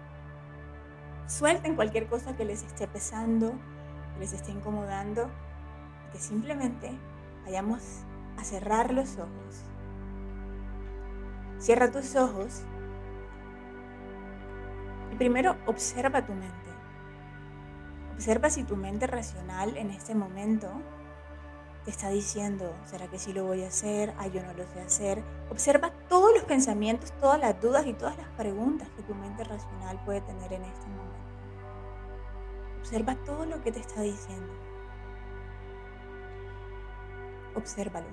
suelten 1.26 1.76
cualquier 1.76 2.06
cosa 2.08 2.36
que 2.36 2.44
les 2.44 2.62
esté 2.62 2.88
pesando, 2.88 3.52
que 4.14 4.20
les 4.20 4.32
esté 4.32 4.50
incomodando, 4.50 5.30
que 6.12 6.18
simplemente 6.18 6.90
vayamos 7.44 8.02
a 8.36 8.44
cerrar 8.44 8.92
los 8.92 9.18
ojos. 9.18 9.64
Cierra 11.58 11.90
tus 11.90 12.16
ojos 12.16 12.64
primero 15.16 15.56
observa 15.66 16.24
tu 16.24 16.32
mente. 16.32 16.54
Observa 18.14 18.50
si 18.50 18.64
tu 18.64 18.76
mente 18.76 19.06
racional 19.06 19.76
en 19.76 19.90
este 19.90 20.14
momento 20.14 20.70
te 21.84 21.90
está 21.90 22.08
diciendo, 22.08 22.74
¿será 22.86 23.08
que 23.08 23.18
sí 23.18 23.32
lo 23.32 23.44
voy 23.44 23.62
a 23.62 23.68
hacer? 23.68 24.14
Ah, 24.18 24.26
yo 24.26 24.42
no 24.42 24.54
lo 24.54 24.66
sé 24.66 24.80
hacer. 24.80 25.22
Observa 25.50 25.92
todos 26.08 26.32
los 26.32 26.44
pensamientos, 26.44 27.12
todas 27.20 27.38
las 27.38 27.60
dudas 27.60 27.86
y 27.86 27.92
todas 27.92 28.16
las 28.16 28.26
preguntas 28.38 28.88
que 28.96 29.02
tu 29.02 29.14
mente 29.14 29.44
racional 29.44 30.02
puede 30.04 30.22
tener 30.22 30.52
en 30.54 30.64
este 30.64 30.86
momento. 30.86 31.14
Observa 32.78 33.16
todo 33.24 33.44
lo 33.44 33.60
que 33.60 33.70
te 33.70 33.80
está 33.80 34.00
diciendo. 34.00 34.52
Obsérvalo. 37.54 38.06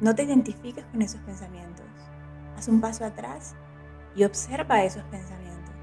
No 0.00 0.14
te 0.14 0.24
identifiques 0.24 0.84
con 0.86 1.02
esos 1.02 1.20
pensamientos. 1.20 1.86
Haz 2.56 2.66
un 2.66 2.80
paso 2.80 3.04
atrás 3.04 3.54
y 4.16 4.24
observa 4.24 4.82
esos 4.82 5.04
pensamientos. 5.04 5.74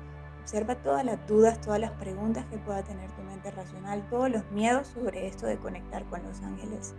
Observa 0.42 0.76
todas 0.76 1.06
las 1.06 1.26
dudas, 1.28 1.62
todas 1.62 1.80
las 1.80 1.92
preguntas 1.92 2.46
que 2.48 2.58
pueda 2.58 2.84
tener 2.84 3.10
tu 3.12 3.22
mente 3.22 3.29
racional, 3.44 4.08
todos 4.10 4.30
los 4.30 4.50
miedos 4.52 4.88
sobre 4.88 5.28
esto 5.28 5.46
de 5.48 5.58
conectar 5.58 6.06
con 6.06 6.24
los 6.24 6.42
ángeles 6.42 6.96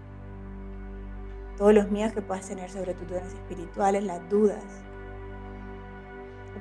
todos 1.61 1.75
los 1.75 1.91
miedos 1.91 2.15
que 2.15 2.23
puedas 2.23 2.49
tener 2.49 2.71
sobre 2.71 2.95
tus 2.95 3.07
dones 3.07 3.35
espirituales, 3.35 4.03
las 4.03 4.27
dudas. 4.31 4.65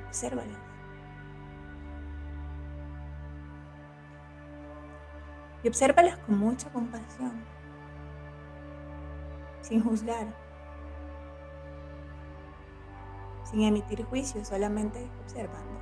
Obsérvalas. 0.06 0.58
Y 5.62 5.68
obsérvalas 5.68 6.18
con 6.18 6.38
mucha 6.38 6.68
compasión, 6.70 7.32
sin 9.62 9.82
juzgar, 9.82 10.26
sin 13.44 13.62
emitir 13.62 14.04
juicio, 14.04 14.44
solamente 14.44 15.08
observando. 15.22 15.79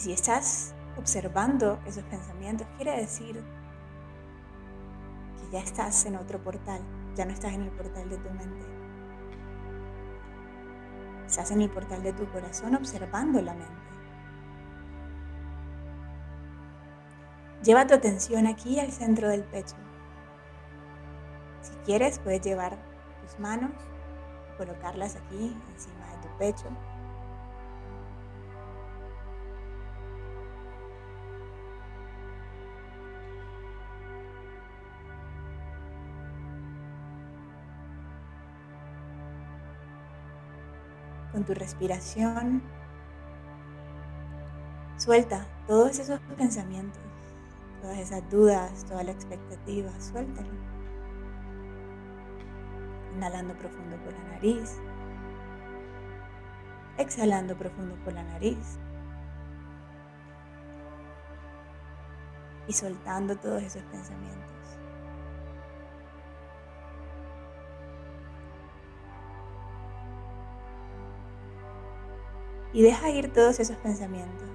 Y 0.00 0.02
si 0.02 0.12
estás 0.12 0.74
observando 0.96 1.78
esos 1.84 2.02
pensamientos, 2.04 2.66
quiere 2.78 2.96
decir 2.96 3.44
que 5.36 5.50
ya 5.52 5.60
estás 5.60 6.06
en 6.06 6.16
otro 6.16 6.42
portal, 6.42 6.80
ya 7.14 7.26
no 7.26 7.32
estás 7.32 7.52
en 7.52 7.64
el 7.64 7.70
portal 7.70 8.08
de 8.08 8.16
tu 8.16 8.30
mente. 8.30 8.66
Estás 11.26 11.50
en 11.50 11.60
el 11.60 11.68
portal 11.68 12.02
de 12.02 12.14
tu 12.14 12.26
corazón 12.30 12.76
observando 12.76 13.42
la 13.42 13.52
mente. 13.52 13.74
Lleva 17.62 17.86
tu 17.86 17.92
atención 17.92 18.46
aquí 18.46 18.80
al 18.80 18.92
centro 18.92 19.28
del 19.28 19.44
pecho. 19.44 19.76
Si 21.60 21.74
quieres, 21.84 22.20
puedes 22.20 22.40
llevar 22.40 22.78
tus 23.20 23.38
manos, 23.38 23.72
colocarlas 24.56 25.16
aquí 25.16 25.54
encima 25.74 26.06
de 26.06 26.26
tu 26.26 26.38
pecho 26.38 26.89
con 41.40 41.46
tu 41.46 41.54
respiración. 41.54 42.62
Suelta 44.98 45.46
todos 45.66 45.98
esos 45.98 46.20
pensamientos, 46.36 47.00
todas 47.80 47.98
esas 47.98 48.28
dudas, 48.30 48.84
toda 48.84 49.02
la 49.04 49.12
expectativa, 49.12 49.90
suéltalo. 50.00 50.50
Inhalando 53.16 53.54
profundo 53.54 53.96
por 54.04 54.12
la 54.12 54.24
nariz. 54.34 54.76
Exhalando 56.98 57.56
profundo 57.56 57.94
por 58.04 58.12
la 58.12 58.22
nariz. 58.22 58.78
Y 62.68 62.72
soltando 62.74 63.34
todos 63.36 63.62
esos 63.62 63.82
pensamientos. 63.84 64.59
Y 72.72 72.82
deja 72.82 73.10
ir 73.10 73.32
todos 73.32 73.60
esos 73.60 73.76
pensamientos. 73.76 74.48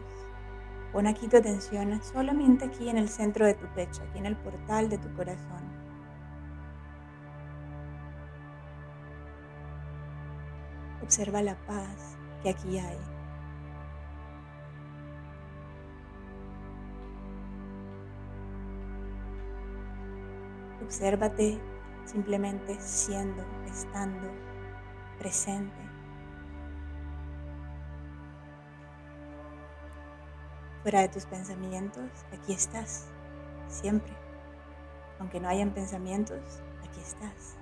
Pon 0.94 1.08
aquí 1.08 1.28
tu 1.28 1.38
atención 1.38 2.02
solamente 2.02 2.66
aquí 2.66 2.90
en 2.90 2.98
el 2.98 3.10
centro 3.10 3.46
de 3.46 3.54
tu 3.54 3.68
pecho, 3.74 4.02
aquí 4.04 4.20
en 4.20 4.26
el 4.26 4.38
portal 4.38 4.90
de 4.90 4.98
tu 4.98 5.14
corazón. 5.14 5.64
Observa 11.02 11.42
la 11.42 11.56
paz 11.68 12.18
que 12.42 12.50
aquí 12.50 12.80
hay. 12.80 12.98
Obsérvate 20.82 21.60
simplemente 22.06 22.80
siendo, 22.80 23.44
estando 23.66 24.32
presente. 25.20 25.85
Fuera 30.86 31.02
de 31.02 31.10
tus 31.10 31.26
pensamientos, 31.26 32.12
aquí 32.32 32.54
estás, 32.54 33.08
siempre. 33.68 34.14
Aunque 35.18 35.40
no 35.40 35.48
hayan 35.48 35.72
pensamientos, 35.72 36.62
aquí 36.88 37.02
estás. 37.02 37.58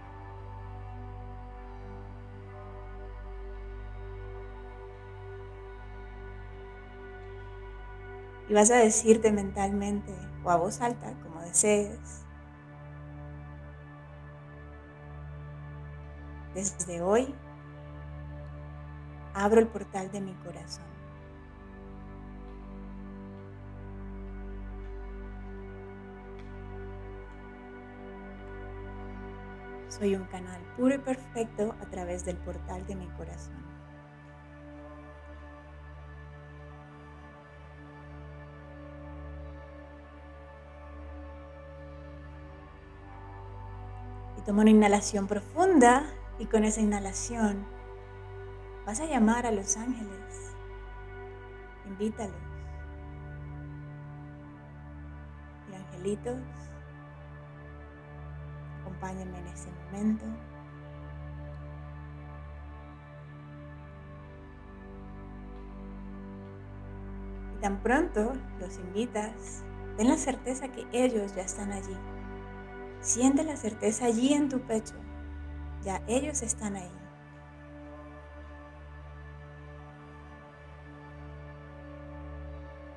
Y 8.49 8.53
vas 8.53 8.69
a 8.71 8.75
decirte 8.75 9.31
mentalmente 9.31 10.13
o 10.43 10.51
a 10.51 10.57
voz 10.57 10.81
alta, 10.81 11.13
como 11.23 11.39
desees, 11.39 12.25
desde 16.53 17.01
hoy 17.01 17.33
abro 19.33 19.61
el 19.61 19.67
portal 19.67 20.11
de 20.11 20.19
mi 20.19 20.33
corazón. 20.33 20.92
Soy 29.99 30.15
un 30.15 30.23
canal 30.25 30.59
puro 30.75 30.95
y 30.95 30.97
perfecto 30.97 31.75
a 31.79 31.85
través 31.85 32.25
del 32.25 32.35
portal 32.37 32.83
de 32.87 32.95
mi 32.95 33.07
corazón. 33.09 33.63
Y 44.35 44.41
toma 44.41 44.61
una 44.63 44.71
inhalación 44.71 45.27
profunda 45.27 46.05
y 46.39 46.47
con 46.47 46.63
esa 46.63 46.81
inhalación 46.81 47.63
vas 48.87 48.99
a 48.99 49.05
llamar 49.05 49.45
a 49.45 49.51
los 49.51 49.77
ángeles. 49.77 50.55
Invítalos. 51.85 52.35
Y 55.71 55.75
angelitos 55.75 56.39
Acompáñenme 59.03 59.37
en 59.37 59.47
ese 59.47 59.69
momento. 59.69 60.25
Y 67.53 67.61
tan 67.61 67.81
pronto 67.83 68.33
los 68.61 68.77
invitas, 68.77 69.63
ten 69.97 70.07
la 70.07 70.15
certeza 70.15 70.69
que 70.69 70.87
ellos 70.93 71.35
ya 71.35 71.41
están 71.41 71.73
allí. 71.73 71.97
Siente 73.01 73.43
la 73.43 73.57
certeza 73.57 74.05
allí 74.05 74.33
en 74.33 74.47
tu 74.47 74.61
pecho. 74.61 74.95
Ya 75.83 76.01
ellos 76.07 76.41
están 76.41 76.77
ahí. 76.77 76.91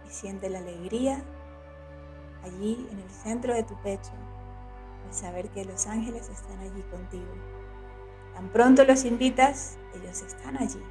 Y 0.07 0.11
siente 0.11 0.49
la 0.51 0.61
alegría 0.61 1.21
allí 2.45 2.87
en 2.93 3.01
el 3.01 3.11
centro 3.11 3.53
de 3.53 3.65
tu 3.65 3.75
pecho 3.83 4.13
saber 5.11 5.49
que 5.51 5.65
los 5.65 5.87
ángeles 5.87 6.29
están 6.29 6.59
allí 6.61 6.83
contigo. 6.91 7.33
Tan 8.35 8.49
pronto 8.51 8.85
los 8.85 9.05
invitas, 9.05 9.79
ellos 9.95 10.23
están 10.23 10.57
allí. 10.57 10.83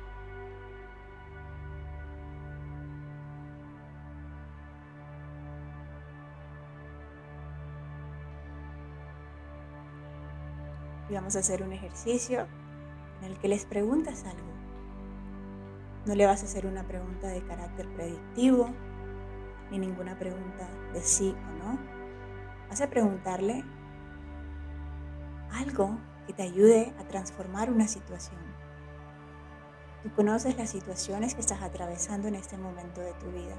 Y 11.08 11.14
vamos 11.14 11.36
a 11.36 11.40
hacer 11.40 11.62
un 11.62 11.72
ejercicio 11.72 12.48
en 13.22 13.32
el 13.32 13.38
que 13.38 13.48
les 13.48 13.66
preguntas 13.66 14.24
algo. 14.24 14.56
No 16.06 16.16
le 16.16 16.26
vas 16.26 16.42
a 16.42 16.46
hacer 16.46 16.66
una 16.66 16.84
pregunta 16.84 17.28
de 17.28 17.44
carácter 17.44 17.88
predictivo, 17.96 18.70
ni 19.70 19.80
ninguna 19.80 20.18
pregunta 20.18 20.68
de 20.94 21.02
sí 21.02 21.36
o 21.36 21.64
no. 21.64 21.80
Vas 22.70 22.82
a 22.82 22.90
preguntarle 22.90 23.64
algo 25.52 25.98
que 26.28 26.34
te 26.34 26.44
ayude 26.44 26.94
a 27.00 27.04
transformar 27.08 27.70
una 27.70 27.88
situación. 27.88 28.40
Tú 30.04 30.12
conoces 30.12 30.58
las 30.58 30.70
situaciones 30.70 31.34
que 31.34 31.42
estás 31.42 31.62
atravesando 31.62 32.28
en 32.28 32.36
este 32.36 32.58
momento 32.58 33.02
de 33.02 33.14
tu 33.14 33.32
vida. 33.32 33.56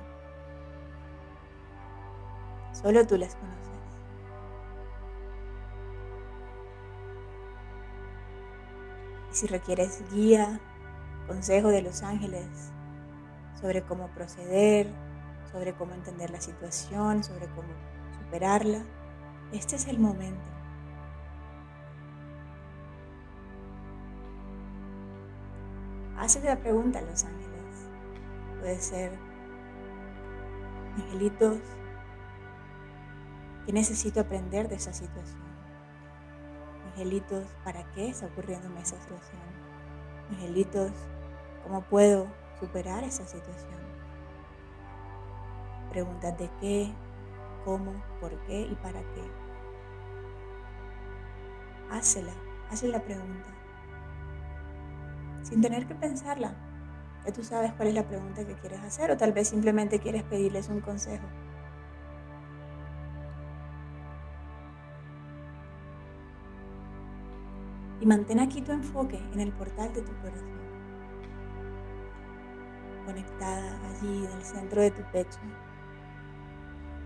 Solo 2.73 3.07
tú 3.07 3.17
las 3.17 3.35
conoces. 3.35 3.67
Y 9.33 9.35
si 9.35 9.47
requieres 9.47 10.05
guía, 10.13 10.61
consejo 11.27 11.69
de 11.69 11.83
los 11.83 12.03
ángeles 12.03 12.71
sobre 13.61 13.83
cómo 13.83 14.09
proceder, 14.09 14.93
sobre 15.51 15.75
cómo 15.75 15.95
entender 15.95 16.31
la 16.31 16.41
situación, 16.41 17.25
sobre 17.25 17.47
cómo 17.49 17.69
superarla, 18.21 18.85
este 19.53 19.77
es 19.77 19.87
el 19.89 19.99
momento. 19.99 20.56
Hazle 26.19 26.49
la 26.49 26.57
pregunta 26.57 26.99
a 26.99 27.03
los 27.03 27.25
ángeles. 27.25 27.89
Puede 28.61 28.81
ser, 28.81 29.13
angelitos, 30.97 31.59
¿qué 33.67 33.73
necesito 33.73 34.21
aprender 34.21 34.69
de 34.69 34.77
esa 34.77 34.95
situación? 34.95 35.43
Angelitos, 36.87 37.45
¿para 37.65 37.85
qué 37.93 38.09
está 38.09 38.27
ocurriéndome 38.27 38.81
esa 38.81 38.99
situación? 38.99 39.43
Angelitos, 40.31 40.91
¿cómo 41.63 41.83
puedo 41.83 42.29
superar 42.59 43.05
esa 43.05 43.27
situación? 43.27 43.77
Preguntas 45.91 46.39
de 46.39 46.51
qué, 46.61 46.95
cómo, 47.67 47.93
por 48.23 48.35
qué 48.47 48.63
y 48.63 48.75
para 48.77 49.01
qué. 49.01 49.23
Hácela, 51.91 52.33
hazle 52.71 52.89
la 52.89 53.03
pregunta 53.03 53.56
sin 55.47 55.61
tener 55.61 55.87
que 55.87 55.95
pensarla. 55.95 56.55
Ya 57.25 57.33
tú 57.33 57.45
sabes 57.45 57.73
cuál 57.75 57.89
es 57.89 57.95
la 57.95 58.07
pregunta 58.07 58.45
que 58.45 58.55
quieres 58.55 58.81
hacer 58.81 59.13
o 59.13 59.17
tal 59.17 59.33
vez 59.33 59.49
simplemente 59.49 60.01
quieres 60.01 60.25
pedirles 60.25 60.69
un 60.69 60.81
consejo. 60.81 61.25
Y 68.01 68.07
mantén 68.07 68.41
aquí 68.41 68.61
tu 68.61 68.73
enfoque 68.73 69.19
en 69.33 69.41
el 69.41 69.53
portal 69.53 69.93
de 69.95 70.03
tu 70.03 70.13
corazón, 70.17 70.61
conectada 73.07 73.79
allí 73.89 74.27
en 74.27 74.33
el 74.33 74.45
centro 74.45 74.83
de 74.83 74.91
tu 74.91 75.03
pecho. 75.13 75.39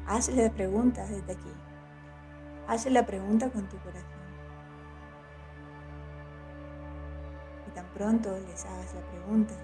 Hazle 0.06 0.50
preguntas 0.50 1.10
desde 1.10 1.32
aquí. 1.32 1.52
Hazle 2.66 2.90
la 2.90 3.06
pregunta 3.06 3.50
con 3.50 3.68
tu 3.68 3.76
corazón. 3.78 4.19
Tan 7.70 7.86
pronto 7.94 8.30
les 8.48 8.64
hagas 8.64 8.94
la 8.94 9.00
pregunta, 9.10 9.54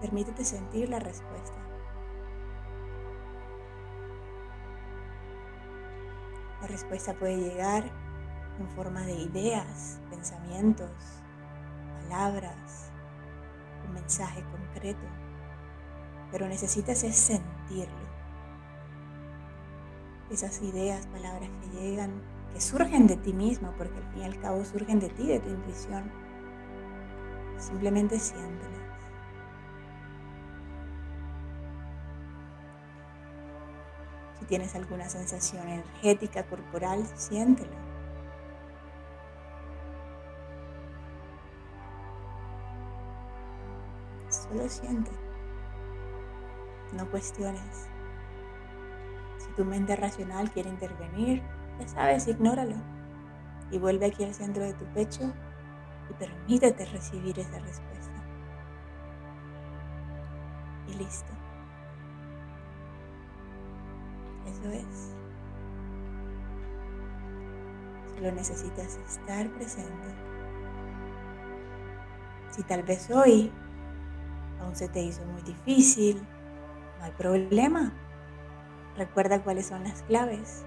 permítete 0.00 0.44
sentir 0.44 0.88
la 0.88 0.98
respuesta. 0.98 1.56
La 6.60 6.66
respuesta 6.66 7.14
puede 7.14 7.36
llegar 7.36 7.84
en 8.58 8.68
forma 8.70 9.00
de 9.02 9.14
ideas, 9.14 10.00
pensamientos, 10.10 10.90
palabras, 12.02 12.90
un 13.86 13.94
mensaje 13.94 14.42
concreto, 14.44 15.06
pero 16.30 16.48
necesitas 16.48 17.02
es 17.04 17.16
sentirlo. 17.16 18.04
Esas 20.30 20.62
ideas, 20.62 21.06
palabras 21.08 21.50
que 21.60 21.78
llegan 21.78 22.22
que 22.54 22.60
surgen 22.60 23.08
de 23.08 23.16
ti 23.16 23.32
mismo, 23.32 23.72
porque 23.76 23.98
al 23.98 24.04
fin 24.12 24.22
y 24.22 24.24
al 24.26 24.40
cabo 24.40 24.64
surgen 24.64 25.00
de 25.00 25.08
ti, 25.08 25.26
de 25.26 25.40
tu 25.40 25.50
intuición. 25.50 26.04
Simplemente 27.58 28.16
siéntelas. 28.20 28.70
Si 34.38 34.44
tienes 34.46 34.72
alguna 34.76 35.08
sensación 35.08 35.66
energética 35.66 36.44
corporal, 36.44 37.04
siéntelo. 37.16 37.72
Solo 44.28 44.68
siente. 44.68 45.10
No 46.92 47.10
cuestiones. 47.10 47.88
Si 49.38 49.50
tu 49.56 49.64
mente 49.64 49.96
racional 49.96 50.52
quiere 50.52 50.70
intervenir, 50.70 51.42
ya 51.78 51.88
sabes, 51.88 52.28
ignóralo 52.28 52.76
y 53.70 53.78
vuelve 53.78 54.06
aquí 54.06 54.24
al 54.24 54.34
centro 54.34 54.62
de 54.62 54.74
tu 54.74 54.84
pecho 54.86 55.32
y 56.10 56.14
permítete 56.14 56.84
recibir 56.86 57.38
esa 57.38 57.58
respuesta. 57.58 58.12
Y 60.88 60.94
listo. 60.94 61.32
Eso 64.46 64.70
es. 64.70 65.14
Solo 68.14 68.32
necesitas 68.32 68.98
estar 69.08 69.48
presente. 69.50 70.14
Si 72.50 72.62
tal 72.62 72.84
vez 72.84 73.10
hoy 73.10 73.50
aún 74.60 74.76
se 74.76 74.88
te 74.88 75.02
hizo 75.02 75.24
muy 75.24 75.42
difícil, 75.42 76.24
no 76.98 77.04
hay 77.06 77.12
problema. 77.12 77.92
Recuerda 78.96 79.42
cuáles 79.42 79.66
son 79.66 79.82
las 79.82 80.02
claves 80.02 80.64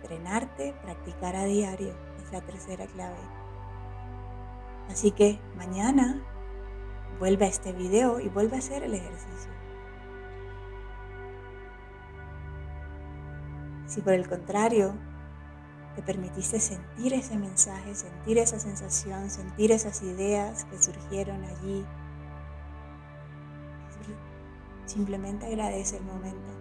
entrenarte, 0.00 0.74
practicar 0.82 1.36
a 1.36 1.44
diario. 1.44 1.94
Es 2.24 2.32
la 2.32 2.40
tercera 2.40 2.86
clave. 2.86 3.18
Así 4.88 5.10
que 5.10 5.38
mañana 5.56 6.22
vuelve 7.18 7.46
a 7.46 7.48
este 7.48 7.72
video 7.72 8.20
y 8.20 8.28
vuelve 8.28 8.56
a 8.56 8.58
hacer 8.60 8.82
el 8.82 8.94
ejercicio. 8.94 9.50
Si 13.86 14.00
por 14.00 14.12
el 14.12 14.28
contrario 14.28 14.94
te 15.96 16.02
permitiste 16.02 16.60
sentir 16.60 17.12
ese 17.14 17.36
mensaje, 17.36 17.94
sentir 17.94 18.38
esa 18.38 18.58
sensación, 18.58 19.30
sentir 19.30 19.72
esas 19.72 20.02
ideas 20.02 20.64
que 20.66 20.80
surgieron 20.80 21.42
allí, 21.44 21.84
simplemente 24.86 25.46
agradece 25.46 25.96
el 25.96 26.04
momento. 26.04 26.57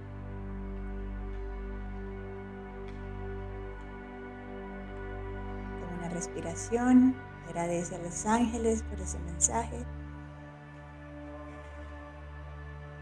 Respiración. 6.07 7.15
Agradece 7.47 7.95
a 7.95 7.99
los 7.99 8.25
ángeles 8.25 8.83
por 8.83 8.99
ese 8.99 9.19
mensaje. 9.19 9.77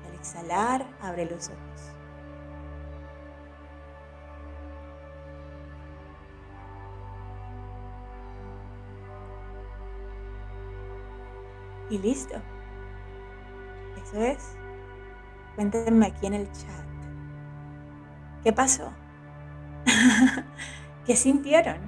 Al 0.08 0.14
exhalar, 0.16 0.86
abre 1.02 1.26
los 1.26 1.50
ojos. 1.50 1.96
Y 11.90 11.98
listo. 12.00 12.36
Eso 14.04 14.22
es. 14.22 14.56
Cuéntenme 15.56 16.08
aquí 16.08 16.28
en 16.28 16.34
el 16.34 16.52
chat. 16.52 16.86
¿Qué 18.44 18.54
pasó? 18.54 18.92
¿Qué 21.06 21.16
sintieron? 21.16 21.85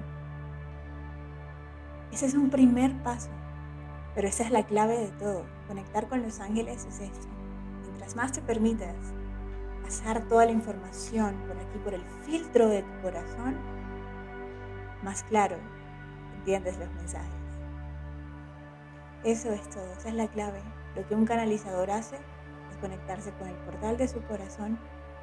Ese 2.18 2.26
es 2.26 2.34
un 2.34 2.50
primer 2.50 2.92
paso, 3.04 3.30
pero 4.16 4.26
esa 4.26 4.42
es 4.42 4.50
la 4.50 4.64
clave 4.64 4.98
de 4.98 5.12
todo. 5.20 5.44
Conectar 5.68 6.08
con 6.08 6.20
los 6.20 6.40
ángeles 6.40 6.84
es 6.84 6.98
esto. 6.98 7.28
Mientras 7.82 8.16
más 8.16 8.32
te 8.32 8.42
permitas 8.42 8.96
pasar 9.84 10.22
toda 10.22 10.46
la 10.46 10.50
información 10.50 11.36
por 11.46 11.56
aquí, 11.56 11.78
por 11.84 11.94
el 11.94 12.04
filtro 12.24 12.70
de 12.70 12.82
tu 12.82 13.02
corazón, 13.02 13.56
más 15.04 15.22
claro 15.22 15.58
entiendes 16.38 16.76
los 16.78 16.90
mensajes. 16.94 17.30
Eso 19.22 19.52
es 19.52 19.70
todo, 19.70 19.86
esa 19.92 20.08
es 20.08 20.14
la 20.16 20.26
clave. 20.26 20.60
Lo 20.96 21.06
que 21.06 21.14
un 21.14 21.24
canalizador 21.24 21.88
hace 21.88 22.16
es 22.16 22.76
conectarse 22.80 23.30
con 23.34 23.46
el 23.46 23.56
portal 23.58 23.96
de 23.96 24.08
su 24.08 24.20
corazón 24.22 24.76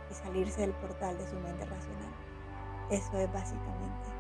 y 0.10 0.14
salirse 0.14 0.62
del 0.62 0.72
portal 0.72 1.18
de 1.18 1.28
su 1.28 1.36
mente 1.42 1.66
racional. 1.66 2.14
Eso 2.90 3.20
es 3.20 3.34
básicamente. 3.34 4.15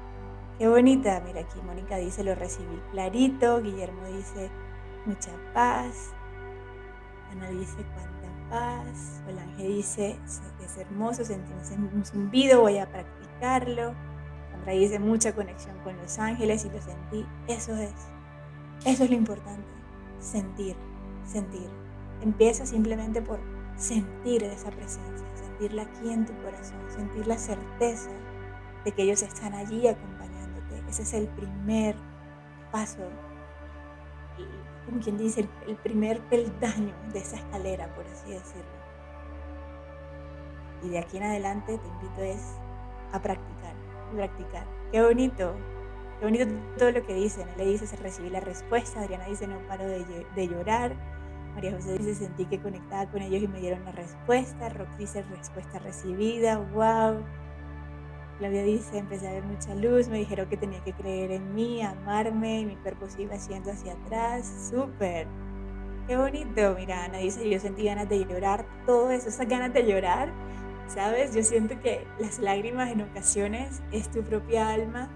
Qué 0.57 0.69
bonita, 0.69 1.21
mira 1.25 1.41
aquí 1.41 1.61
Mónica 1.61 1.97
dice, 1.97 2.23
lo 2.23 2.33
recibí 2.33 2.81
clarito, 2.91 3.61
Guillermo 3.61 4.07
dice, 4.07 4.49
mucha 5.05 5.31
paz, 5.53 6.13
Ana 7.29 7.49
dice, 7.49 7.75
cuánta 7.93 8.49
paz, 8.49 9.21
Olange 9.27 9.67
dice, 9.67 10.17
es 10.63 10.77
hermoso, 10.77 11.25
sentimos 11.25 11.69
un 11.93 12.05
zumbido, 12.05 12.61
voy 12.61 12.77
a 12.77 12.89
practicarlo, 12.89 13.93
Sandra 14.49 14.71
dice, 14.71 14.97
mucha 14.97 15.35
conexión 15.35 15.77
con 15.83 15.97
los 15.97 16.17
ángeles 16.19 16.63
y 16.63 16.69
lo 16.69 16.81
sentí, 16.81 17.25
eso 17.49 17.75
es, 17.75 17.93
eso 18.85 19.03
es 19.03 19.09
lo 19.09 19.15
importante, 19.17 19.67
sentir, 20.19 20.77
sentir. 21.25 21.69
Empieza 22.21 22.65
simplemente 22.65 23.21
por 23.21 23.41
sentir 23.75 24.45
esa 24.45 24.69
presencia, 24.69 25.27
sentirla 25.33 25.81
aquí 25.81 26.13
en 26.13 26.25
tu 26.25 26.33
corazón, 26.43 26.79
sentir 26.87 27.27
la 27.27 27.37
certeza 27.37 28.09
de 28.85 28.91
que 28.93 29.03
ellos 29.03 29.21
están 29.21 29.53
allí 29.53 29.85
acompañándote 29.85 30.14
ese 30.89 31.03
es 31.03 31.13
el 31.13 31.27
primer 31.27 31.95
paso, 32.71 33.09
como 34.85 34.99
quien 35.01 35.17
dice, 35.17 35.47
el, 35.67 35.75
primer 35.77 36.19
peldaño 36.21 36.93
de 37.11 37.19
esa 37.19 37.37
escalera, 37.37 37.93
por 37.95 38.05
así 38.05 38.31
decirlo. 38.31 38.75
Y 40.83 40.89
de 40.89 40.99
aquí 40.99 41.17
en 41.17 41.23
adelante 41.23 41.77
te 41.77 41.87
invito 41.87 42.21
es 42.21 42.41
a 43.11 43.21
practicar, 43.21 43.73
practicar. 44.13 44.67
Qué 44.91 45.01
bonito, 45.01 45.55
qué 46.19 46.25
bonito 46.25 46.45
todo 46.77 46.91
lo 46.91 47.03
que 47.03 47.15
dicen. 47.15 47.47
Le 47.57 47.65
dice, 47.65 47.87
se 47.87 47.95
recibí 47.95 48.29
la 48.29 48.41
respuesta. 48.41 48.99
Adriana 48.99 49.25
dice, 49.25 49.47
no 49.47 49.57
paro 49.67 49.85
de, 49.87 50.47
llorar. 50.47 50.95
María 51.55 51.71
José 51.71 51.97
dice, 51.97 52.13
sentí 52.15 52.45
que 52.45 52.61
conectaba 52.61 53.09
con 53.09 53.21
ellos 53.21 53.41
y 53.41 53.47
me 53.47 53.59
dieron 53.59 53.83
la 53.85 53.93
respuesta. 53.93 54.69
Rox 54.69 54.97
dice, 54.97 55.23
respuesta 55.23 55.79
recibida. 55.79 56.57
¡Wow! 56.57 57.23
Claudia 58.37 58.63
dice, 58.63 58.97
empecé 58.97 59.29
a 59.29 59.33
ver 59.33 59.43
mucha 59.43 59.73
luz, 59.75 60.09
me 60.09 60.17
dijeron 60.17 60.49
que 60.49 60.57
tenía 60.57 60.83
que 60.83 60.91
creer 60.93 61.31
en 61.31 61.55
mí, 61.55 61.81
amarme, 61.81 62.59
y 62.59 62.65
mi 62.65 62.75
cuerpo 62.75 63.07
se 63.07 63.21
iba 63.21 63.35
haciendo 63.35 63.71
hacia 63.71 63.93
atrás. 63.93 64.69
¡Súper! 64.69 65.27
¡Qué 66.07 66.17
bonito! 66.17 66.75
Mira, 66.77 67.05
Ana 67.05 67.19
dice, 67.19 67.49
yo 67.49 67.59
sentí 67.59 67.85
ganas 67.85 68.09
de 68.09 68.25
llorar, 68.25 68.65
todo 68.85 69.09
eso, 69.09 69.29
esas 69.29 69.47
ganas 69.47 69.73
de 69.73 69.85
llorar, 69.87 70.29
¿sabes? 70.87 71.33
Yo 71.33 71.43
siento 71.43 71.79
que 71.79 72.05
las 72.19 72.39
lágrimas 72.39 72.91
en 72.91 73.01
ocasiones 73.01 73.81
es 73.91 74.11
tu 74.11 74.21
propia 74.21 74.69
alma 74.69 75.09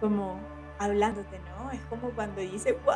como 0.00 0.38
hablándote, 0.78 1.40
¿no? 1.40 1.72
Es 1.72 1.80
como 1.86 2.10
cuando 2.10 2.40
dice, 2.40 2.72
wow, 2.84 2.94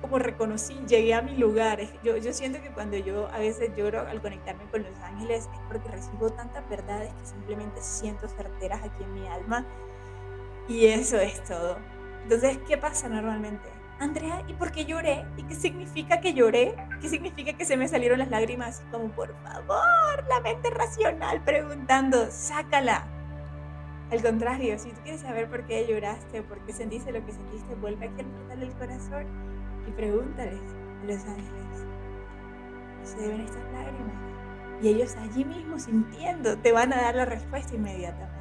como 0.00 0.18
reconocí, 0.18 0.74
llegué 0.86 1.14
a 1.14 1.22
mi 1.22 1.36
lugar. 1.36 1.80
Yo, 2.02 2.16
yo 2.16 2.32
siento 2.32 2.60
que 2.62 2.70
cuando 2.70 2.96
yo 2.96 3.28
a 3.28 3.38
veces 3.38 3.70
lloro 3.76 4.06
al 4.06 4.20
conectarme 4.20 4.64
con 4.70 4.82
los 4.82 4.98
ángeles 5.00 5.48
es 5.52 5.60
porque 5.68 5.88
recibo 5.88 6.30
tantas 6.30 6.68
verdades 6.68 7.12
que 7.14 7.26
simplemente 7.26 7.80
siento 7.80 8.28
certeras 8.28 8.82
aquí 8.82 9.02
en 9.02 9.14
mi 9.14 9.26
alma. 9.26 9.64
Y 10.68 10.86
eso 10.86 11.18
es 11.18 11.42
todo. 11.44 11.78
Entonces, 12.22 12.58
¿qué 12.66 12.76
pasa 12.76 13.08
normalmente? 13.08 13.68
Andrea, 13.98 14.44
¿y 14.46 14.52
por 14.52 14.72
qué 14.72 14.84
lloré? 14.84 15.24
¿Y 15.36 15.44
qué 15.44 15.54
significa 15.54 16.20
que 16.20 16.34
lloré? 16.34 16.74
¿Qué 17.00 17.08
significa 17.08 17.54
que 17.54 17.64
se 17.64 17.76
me 17.76 17.88
salieron 17.88 18.18
las 18.18 18.28
lágrimas? 18.28 18.82
Como, 18.90 19.08
por 19.08 19.34
favor, 19.42 20.24
la 20.28 20.40
mente 20.40 20.68
racional 20.70 21.42
preguntando, 21.42 22.26
sácala. 22.30 23.06
Al 24.10 24.22
contrario, 24.22 24.78
si 24.78 24.90
tú 24.90 25.00
quieres 25.02 25.22
saber 25.22 25.48
por 25.48 25.64
qué 25.66 25.86
lloraste, 25.86 26.42
por 26.42 26.58
qué 26.66 26.72
sentiste 26.72 27.10
lo 27.10 27.24
que 27.24 27.32
sentiste, 27.32 27.74
vuelve 27.76 28.06
aquí 28.06 28.20
al 28.20 28.26
portal 28.26 28.60
del 28.60 28.72
corazón 28.74 29.55
y 29.86 29.90
pregúntales 29.92 30.60
a 31.02 31.04
los 31.06 31.24
ángeles, 31.24 31.86
¿qué 33.00 33.06
se 33.06 33.16
deben 33.18 33.40
estas 33.42 33.64
lágrimas? 33.72 34.14
Y 34.82 34.88
ellos 34.88 35.16
allí 35.16 35.44
mismo 35.44 35.78
sintiendo 35.78 36.58
te 36.58 36.72
van 36.72 36.92
a 36.92 36.96
dar 36.96 37.14
la 37.14 37.24
respuesta 37.24 37.74
inmediatamente. 37.74 38.36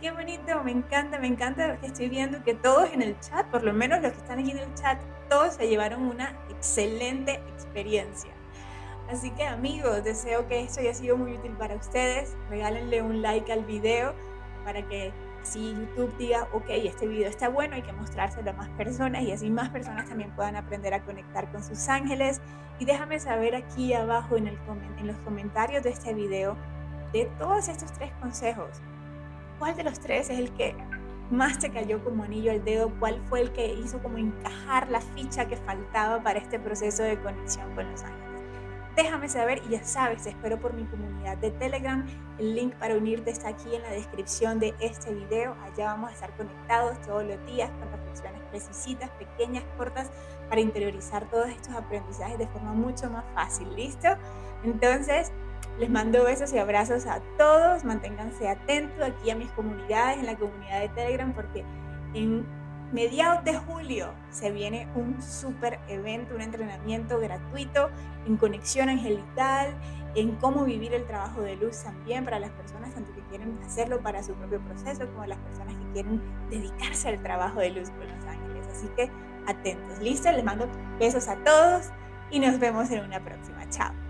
Qué 0.00 0.10
bonito, 0.10 0.64
me 0.64 0.72
encanta, 0.72 1.18
me 1.18 1.26
encanta 1.26 1.78
que 1.78 1.88
estoy 1.88 2.08
viendo 2.08 2.42
que 2.42 2.54
todos 2.54 2.90
en 2.92 3.02
el 3.02 3.20
chat, 3.20 3.46
por 3.48 3.62
lo 3.62 3.72
menos 3.72 4.00
los 4.00 4.12
que 4.12 4.18
están 4.18 4.38
aquí 4.38 4.50
en 4.50 4.58
el 4.58 4.74
chat, 4.74 4.98
todos 5.28 5.54
se 5.54 5.68
llevaron 5.68 6.02
una 6.02 6.34
excelente 6.48 7.34
experiencia. 7.54 8.32
Así 9.10 9.30
que 9.32 9.44
amigos, 9.44 10.02
deseo 10.04 10.46
que 10.48 10.60
esto 10.60 10.80
haya 10.80 10.94
sido 10.94 11.16
muy 11.16 11.34
útil 11.34 11.52
para 11.52 11.74
ustedes. 11.74 12.36
Regálenle 12.48 13.02
un 13.02 13.22
like 13.22 13.52
al 13.52 13.64
video 13.64 14.14
para 14.64 14.86
que 14.88 15.12
así 15.42 15.74
YouTube 15.74 16.16
diga, 16.18 16.48
ok, 16.52 16.64
este 16.68 17.06
video 17.06 17.28
está 17.28 17.48
bueno, 17.48 17.74
hay 17.74 17.82
que 17.82 17.92
mostrárselo 17.92 18.50
a 18.50 18.54
más 18.54 18.68
personas 18.70 19.22
y 19.22 19.32
así 19.32 19.50
más 19.50 19.70
personas 19.70 20.08
también 20.08 20.30
puedan 20.32 20.56
aprender 20.56 20.94
a 20.94 21.02
conectar 21.04 21.50
con 21.50 21.62
sus 21.62 21.88
ángeles. 21.88 22.40
Y 22.78 22.84
déjame 22.84 23.18
saber 23.20 23.54
aquí 23.54 23.92
abajo 23.92 24.36
en, 24.36 24.48
el, 24.48 24.58
en 24.98 25.06
los 25.06 25.16
comentarios 25.18 25.82
de 25.82 25.90
este 25.90 26.14
video 26.14 26.56
de 27.12 27.26
todos 27.38 27.68
estos 27.68 27.92
tres 27.92 28.12
consejos. 28.20 28.80
¿Cuál 29.58 29.76
de 29.76 29.84
los 29.84 30.00
tres 30.00 30.30
es 30.30 30.38
el 30.38 30.50
que 30.52 30.74
más 31.30 31.58
te 31.58 31.70
cayó 31.70 32.02
como 32.02 32.24
anillo 32.24 32.50
al 32.50 32.64
dedo? 32.64 32.90
¿Cuál 32.98 33.20
fue 33.28 33.42
el 33.42 33.52
que 33.52 33.74
hizo 33.74 34.02
como 34.02 34.18
encajar 34.18 34.90
la 34.90 35.00
ficha 35.00 35.46
que 35.46 35.56
faltaba 35.56 36.22
para 36.22 36.38
este 36.38 36.58
proceso 36.58 37.02
de 37.02 37.20
conexión 37.20 37.74
con 37.74 37.90
los 37.90 38.02
ángeles? 38.02 38.29
Déjame 38.96 39.28
saber 39.28 39.62
y 39.66 39.70
ya 39.70 39.84
sabes, 39.84 40.26
espero 40.26 40.58
por 40.58 40.74
mi 40.74 40.84
comunidad 40.84 41.36
de 41.38 41.52
Telegram. 41.52 42.04
El 42.38 42.56
link 42.56 42.74
para 42.74 42.96
unirte 42.96 43.30
está 43.30 43.48
aquí 43.48 43.74
en 43.74 43.82
la 43.82 43.90
descripción 43.90 44.58
de 44.58 44.74
este 44.80 45.14
video. 45.14 45.54
Allá 45.62 45.86
vamos 45.86 46.10
a 46.10 46.14
estar 46.14 46.36
conectados 46.36 47.00
todos 47.02 47.24
los 47.24 47.46
días 47.46 47.70
con 47.78 47.90
reflexiones 47.92 48.42
precisitas, 48.50 49.08
pequeñas, 49.10 49.64
cortas, 49.76 50.10
para 50.48 50.60
interiorizar 50.60 51.24
todos 51.30 51.48
estos 51.48 51.74
aprendizajes 51.74 52.36
de 52.38 52.48
forma 52.48 52.72
mucho 52.72 53.08
más 53.10 53.24
fácil. 53.34 53.74
¿Listo? 53.76 54.08
Entonces, 54.64 55.30
les 55.78 55.88
mando 55.88 56.24
besos 56.24 56.52
y 56.52 56.58
abrazos 56.58 57.06
a 57.06 57.20
todos. 57.38 57.84
Manténganse 57.84 58.48
atentos 58.48 59.00
aquí 59.02 59.30
a 59.30 59.36
mis 59.36 59.50
comunidades, 59.52 60.18
en 60.18 60.26
la 60.26 60.36
comunidad 60.36 60.80
de 60.80 60.88
Telegram, 60.88 61.32
porque 61.32 61.64
en 62.14 62.44
mediados 62.92 63.44
de 63.44 63.56
julio 63.56 64.12
se 64.30 64.50
viene 64.50 64.88
un 64.94 65.22
super 65.22 65.78
evento, 65.88 66.34
un 66.34 66.40
entrenamiento 66.40 67.18
gratuito 67.20 67.90
en 68.26 68.36
conexión 68.36 68.88
angelical, 68.88 69.74
en 70.14 70.34
cómo 70.36 70.64
vivir 70.64 70.92
el 70.92 71.06
trabajo 71.06 71.40
de 71.42 71.56
luz 71.56 71.82
también 71.82 72.24
para 72.24 72.40
las 72.40 72.50
personas 72.50 72.92
tanto 72.94 73.12
que 73.14 73.22
quieren 73.22 73.58
hacerlo 73.64 74.00
para 74.00 74.22
su 74.22 74.34
propio 74.34 74.60
proceso 74.60 75.06
como 75.12 75.26
las 75.26 75.38
personas 75.38 75.74
que 75.74 75.92
quieren 75.92 76.20
dedicarse 76.50 77.08
al 77.08 77.22
trabajo 77.22 77.60
de 77.60 77.70
luz 77.70 77.90
con 77.90 78.08
los 78.08 78.24
ángeles. 78.24 78.66
Así 78.68 78.88
que 78.96 79.10
atentos, 79.46 79.98
listo, 80.00 80.30
les 80.32 80.44
mando 80.44 80.68
besos 80.98 81.28
a 81.28 81.36
todos 81.44 81.90
y 82.30 82.40
nos 82.40 82.58
vemos 82.58 82.90
en 82.90 83.04
una 83.04 83.20
próxima. 83.20 83.68
Chao. 83.68 84.09